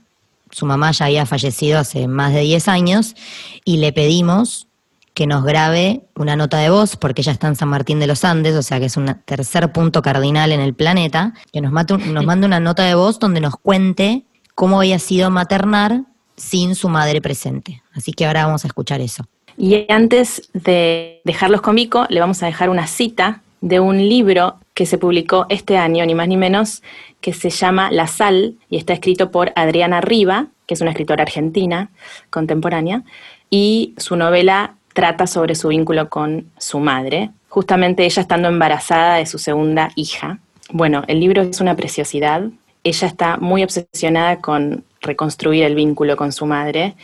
su 0.50 0.64
mamá 0.64 0.90
ya 0.92 1.04
había 1.04 1.26
fallecido 1.26 1.78
hace 1.78 2.08
más 2.08 2.32
de 2.32 2.40
10 2.40 2.68
años, 2.68 3.14
y 3.62 3.76
le 3.76 3.92
pedimos 3.92 4.68
que 5.12 5.26
nos 5.26 5.44
grabe 5.44 6.06
una 6.14 6.34
nota 6.34 6.56
de 6.56 6.70
voz, 6.70 6.96
porque 6.96 7.20
ella 7.20 7.32
está 7.32 7.48
en 7.48 7.56
San 7.56 7.68
Martín 7.68 8.00
de 8.00 8.06
los 8.06 8.24
Andes, 8.24 8.54
o 8.54 8.62
sea 8.62 8.80
que 8.80 8.86
es 8.86 8.96
un 8.96 9.14
tercer 9.26 9.70
punto 9.70 10.00
cardinal 10.00 10.50
en 10.50 10.60
el 10.60 10.72
planeta, 10.72 11.34
que 11.52 11.60
nos, 11.60 11.72
mate 11.72 11.98
nos 11.98 12.24
mande 12.24 12.46
una 12.46 12.58
nota 12.58 12.82
de 12.84 12.94
voz 12.94 13.18
donde 13.18 13.42
nos 13.42 13.56
cuente 13.58 14.24
cómo 14.54 14.78
había 14.78 14.98
sido 14.98 15.30
maternar 15.30 16.04
sin 16.36 16.74
su 16.74 16.88
madre 16.88 17.20
presente. 17.20 17.82
Así 17.92 18.14
que 18.14 18.24
ahora 18.24 18.46
vamos 18.46 18.64
a 18.64 18.68
escuchar 18.68 19.02
eso. 19.02 19.26
Y 19.58 19.84
antes 19.90 20.48
de 20.54 21.20
dejarlos 21.24 21.60
con 21.60 21.74
Vico, 21.74 22.06
le 22.08 22.20
vamos 22.20 22.42
a 22.42 22.46
dejar 22.46 22.70
una 22.70 22.86
cita 22.86 23.42
de 23.66 23.80
un 23.80 23.98
libro 23.98 24.54
que 24.74 24.86
se 24.86 24.96
publicó 24.96 25.46
este 25.48 25.76
año, 25.76 26.06
ni 26.06 26.14
más 26.14 26.28
ni 26.28 26.36
menos, 26.36 26.84
que 27.20 27.32
se 27.32 27.50
llama 27.50 27.90
La 27.90 28.06
Sal 28.06 28.54
y 28.70 28.76
está 28.76 28.92
escrito 28.92 29.32
por 29.32 29.52
Adriana 29.56 30.00
Riva, 30.00 30.46
que 30.66 30.74
es 30.74 30.80
una 30.80 30.90
escritora 30.90 31.24
argentina 31.24 31.90
contemporánea, 32.30 33.02
y 33.50 33.94
su 33.96 34.14
novela 34.14 34.76
trata 34.94 35.26
sobre 35.26 35.56
su 35.56 35.68
vínculo 35.68 36.08
con 36.08 36.46
su 36.58 36.78
madre, 36.78 37.30
justamente 37.48 38.04
ella 38.04 38.22
estando 38.22 38.46
embarazada 38.48 39.16
de 39.16 39.26
su 39.26 39.38
segunda 39.38 39.90
hija. 39.96 40.38
Bueno, 40.70 41.02
el 41.08 41.18
libro 41.18 41.42
es 41.42 41.60
una 41.60 41.74
preciosidad. 41.74 42.42
Ella 42.84 43.08
está 43.08 43.36
muy 43.36 43.64
obsesionada 43.64 44.38
con 44.38 44.84
reconstruir 45.00 45.64
el 45.64 45.74
vínculo 45.74 46.16
con 46.16 46.30
su 46.30 46.46
madre 46.46 46.94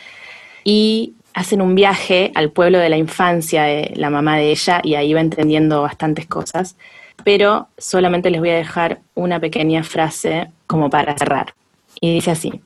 y 0.62 1.14
hacen 1.34 1.62
un 1.62 1.74
viaje 1.74 2.32
al 2.34 2.50
pueblo 2.50 2.78
de 2.78 2.88
la 2.88 2.96
infancia 2.96 3.64
de 3.64 3.92
la 3.96 4.10
mamá 4.10 4.36
de 4.36 4.50
ella 4.50 4.80
y 4.82 4.94
ahí 4.94 5.14
va 5.14 5.20
entendiendo 5.20 5.82
bastantes 5.82 6.26
cosas, 6.26 6.76
pero 7.24 7.68
solamente 7.78 8.30
les 8.30 8.40
voy 8.40 8.50
a 8.50 8.56
dejar 8.56 9.00
una 9.14 9.40
pequeña 9.40 9.82
frase 9.82 10.48
como 10.66 10.90
para 10.90 11.16
cerrar. 11.16 11.54
Y 12.00 12.14
dice 12.14 12.32
así, 12.32 12.60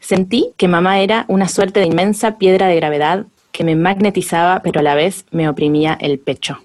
sentí 0.00 0.52
que 0.56 0.68
mamá 0.68 1.00
era 1.00 1.24
una 1.28 1.48
suerte 1.48 1.80
de 1.80 1.86
inmensa 1.86 2.38
piedra 2.38 2.66
de 2.66 2.76
gravedad 2.76 3.26
que 3.52 3.64
me 3.64 3.74
magnetizaba 3.74 4.60
pero 4.62 4.80
a 4.80 4.82
la 4.82 4.94
vez 4.94 5.24
me 5.30 5.48
oprimía 5.48 5.96
el 6.00 6.18
pecho. 6.18 6.58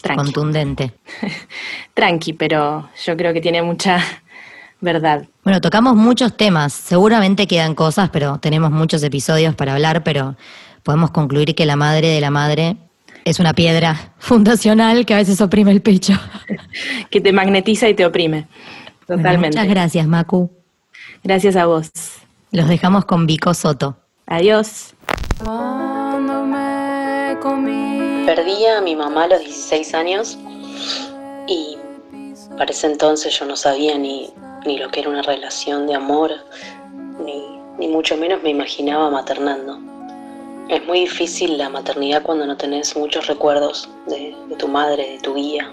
Tranqui. 0.00 0.24
contundente. 0.24 0.92
Tranqui, 1.94 2.32
pero 2.32 2.88
yo 3.04 3.16
creo 3.16 3.32
que 3.32 3.40
tiene 3.40 3.62
mucha 3.62 4.00
verdad. 4.82 5.26
Bueno, 5.44 5.60
tocamos 5.60 5.96
muchos 5.96 6.36
temas, 6.36 6.74
seguramente 6.74 7.46
quedan 7.46 7.74
cosas, 7.74 8.10
pero 8.10 8.38
tenemos 8.38 8.70
muchos 8.70 9.02
episodios 9.02 9.54
para 9.54 9.72
hablar, 9.72 10.04
pero 10.04 10.36
podemos 10.82 11.10
concluir 11.10 11.54
que 11.54 11.64
la 11.64 11.76
madre 11.76 12.08
de 12.08 12.20
la 12.20 12.30
madre 12.30 12.76
es 13.24 13.40
una 13.40 13.54
piedra 13.54 14.12
fundacional 14.18 15.06
que 15.06 15.14
a 15.14 15.16
veces 15.16 15.40
oprime 15.40 15.70
el 15.70 15.80
pecho. 15.80 16.12
Que 17.10 17.20
te 17.20 17.32
magnetiza 17.32 17.88
y 17.88 17.94
te 17.94 18.04
oprime. 18.04 18.48
Bueno, 19.06 19.22
Totalmente. 19.22 19.58
muchas 19.58 19.70
gracias, 19.70 20.06
Macu. 20.06 20.50
Gracias 21.22 21.56
a 21.56 21.66
vos. 21.66 21.90
Los 22.50 22.68
dejamos 22.68 23.04
con 23.04 23.26
Vico 23.26 23.52
Soto. 23.54 23.96
Adiós. 24.26 24.94
Cuando 25.44 26.46
me 26.46 27.36
comí 27.40 28.24
Perdí 28.26 28.66
a 28.66 28.80
mi 28.80 28.96
mamá 28.96 29.24
a 29.24 29.28
los 29.28 29.40
16 29.40 29.94
años 29.94 30.38
y 31.46 31.76
para 32.56 32.70
ese 32.70 32.86
entonces 32.86 33.38
yo 33.38 33.44
no 33.46 33.56
sabía 33.56 33.98
ni, 33.98 34.30
ni 34.64 34.78
lo 34.78 34.90
que 34.90 35.00
era 35.00 35.10
una 35.10 35.22
relación 35.22 35.86
de 35.86 35.94
amor, 35.94 36.32
ni, 37.24 37.60
ni 37.78 37.88
mucho 37.88 38.16
menos 38.16 38.42
me 38.42 38.50
imaginaba 38.50 39.10
maternando. 39.10 39.78
Es 40.68 40.84
muy 40.86 41.00
difícil 41.00 41.58
la 41.58 41.68
maternidad 41.68 42.22
cuando 42.22 42.46
no 42.46 42.56
tenés 42.56 42.96
muchos 42.96 43.26
recuerdos 43.26 43.90
de, 44.06 44.34
tu 44.58 44.68
madre, 44.68 45.10
de 45.10 45.18
tu 45.18 45.34
guía, 45.34 45.70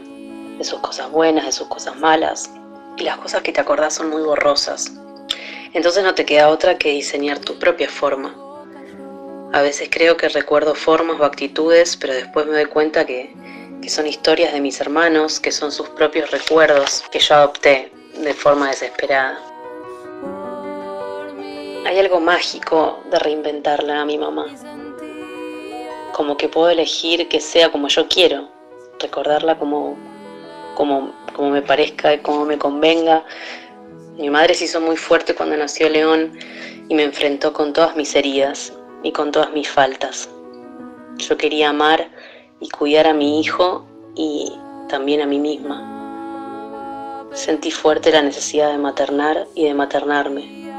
de 0.57 0.63
sus 0.63 0.79
cosas 0.79 1.09
buenas, 1.11 1.45
de 1.45 1.51
sus 1.51 1.67
cosas 1.67 1.95
malas. 1.97 2.51
Y 2.97 3.03
las 3.03 3.17
cosas 3.17 3.41
que 3.43 3.51
te 3.51 3.61
acordás 3.61 3.93
son 3.93 4.09
muy 4.09 4.21
borrosas. 4.23 4.91
Entonces 5.73 6.03
no 6.03 6.15
te 6.15 6.25
queda 6.25 6.49
otra 6.49 6.77
que 6.77 6.89
diseñar 6.89 7.39
tu 7.39 7.57
propia 7.59 7.87
forma. 7.87 8.35
A 9.53 9.61
veces 9.61 9.89
creo 9.91 10.17
que 10.17 10.27
recuerdo 10.29 10.75
formas 10.75 11.19
o 11.19 11.23
actitudes, 11.23 11.95
pero 11.95 12.13
después 12.13 12.45
me 12.47 12.53
doy 12.53 12.65
cuenta 12.65 13.05
que, 13.05 13.33
que 13.81 13.89
son 13.89 14.05
historias 14.05 14.51
de 14.53 14.59
mis 14.59 14.81
hermanos, 14.81 15.39
que 15.39 15.51
son 15.51 15.71
sus 15.71 15.87
propios 15.89 16.31
recuerdos 16.31 17.03
que 17.11 17.19
yo 17.19 17.35
adopté 17.35 17.91
de 18.19 18.33
forma 18.33 18.67
desesperada. 18.67 19.39
Hay 21.85 21.97
algo 21.97 22.19
mágico 22.19 22.99
de 23.09 23.17
reinventarla 23.17 24.01
a 24.01 24.05
mi 24.05 24.17
mamá. 24.17 24.47
Como 26.11 26.35
que 26.35 26.49
puedo 26.49 26.69
elegir 26.69 27.27
que 27.29 27.39
sea 27.39 27.71
como 27.71 27.87
yo 27.87 28.07
quiero, 28.07 28.49
recordarla 28.99 29.57
como, 29.57 29.97
como, 30.75 31.13
como 31.33 31.49
me 31.49 31.61
parezca 31.61 32.13
y 32.13 32.19
como 32.19 32.45
me 32.45 32.57
convenga. 32.57 33.23
Mi 34.17 34.29
madre 34.29 34.53
se 34.53 34.65
hizo 34.65 34.81
muy 34.81 34.97
fuerte 34.97 35.33
cuando 35.33 35.55
nació 35.55 35.89
León 35.89 36.37
y 36.89 36.95
me 36.95 37.03
enfrentó 37.03 37.53
con 37.53 37.71
todas 37.71 37.95
mis 37.95 38.13
heridas 38.15 38.73
y 39.01 39.13
con 39.13 39.31
todas 39.31 39.51
mis 39.51 39.69
faltas. 39.69 40.29
Yo 41.17 41.37
quería 41.37 41.69
amar 41.69 42.09
y 42.59 42.69
cuidar 42.69 43.07
a 43.07 43.13
mi 43.13 43.39
hijo 43.39 43.85
y 44.15 44.51
también 44.89 45.21
a 45.21 45.25
mí 45.25 45.39
misma. 45.39 45.98
Sentí 47.33 47.69
fuerte 47.69 48.11
la 48.11 48.23
necesidad 48.23 48.71
de 48.71 48.77
maternar 48.79 49.47
y 49.53 49.65
de 49.65 49.73
maternarme. 49.73 50.71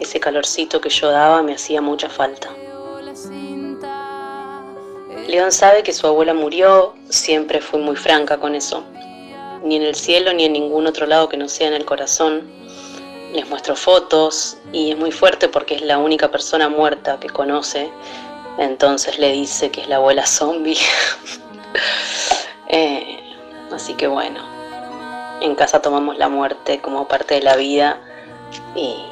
Ese 0.00 0.18
calorcito 0.18 0.80
que 0.80 0.90
yo 0.90 1.10
daba 1.10 1.42
me 1.42 1.54
hacía 1.54 1.80
mucha 1.80 2.08
falta. 2.08 2.48
León 5.28 5.52
sabe 5.52 5.84
que 5.84 5.92
su 5.92 6.06
abuela 6.08 6.34
murió, 6.34 6.94
siempre 7.08 7.60
fui 7.60 7.80
muy 7.80 7.94
franca 7.94 8.38
con 8.38 8.56
eso. 8.56 8.82
Ni 9.62 9.76
en 9.76 9.82
el 9.82 9.94
cielo 9.94 10.32
ni 10.32 10.44
en 10.44 10.54
ningún 10.54 10.86
otro 10.88 11.06
lado 11.06 11.28
que 11.28 11.36
no 11.36 11.48
sea 11.48 11.68
en 11.68 11.74
el 11.74 11.84
corazón. 11.84 12.50
Les 13.32 13.48
muestro 13.48 13.76
fotos 13.76 14.56
y 14.72 14.90
es 14.90 14.98
muy 14.98 15.12
fuerte 15.12 15.48
porque 15.48 15.76
es 15.76 15.82
la 15.82 15.98
única 15.98 16.32
persona 16.32 16.68
muerta 16.68 17.20
que 17.20 17.28
conoce. 17.28 17.90
Entonces 18.58 19.20
le 19.20 19.30
dice 19.32 19.70
que 19.70 19.82
es 19.82 19.88
la 19.88 19.96
abuela 19.96 20.26
zombie. 20.26 20.76
Eh, 22.72 23.18
así 23.72 23.94
que 23.94 24.06
bueno, 24.06 24.40
en 25.40 25.54
casa 25.54 25.80
tomamos 25.80 26.18
la 26.18 26.28
muerte 26.28 26.80
como 26.80 27.08
parte 27.08 27.36
de 27.36 27.42
la 27.42 27.56
vida 27.56 27.98
y, 28.74 29.06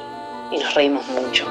nos 0.51 0.73
reímos 0.73 1.05
mucho. 1.07 1.45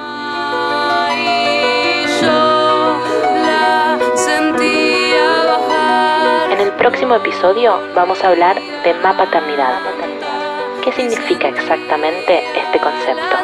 En 6.50 6.60
el 6.60 6.72
próximo 6.72 7.14
episodio 7.14 7.78
vamos 7.94 8.22
a 8.24 8.28
hablar 8.28 8.60
de 8.84 8.94
mapaternidad. 8.94 9.78
¿Qué 10.82 10.92
significa 10.92 11.48
exactamente 11.48 12.42
este 12.56 12.78
concepto? 12.78 13.36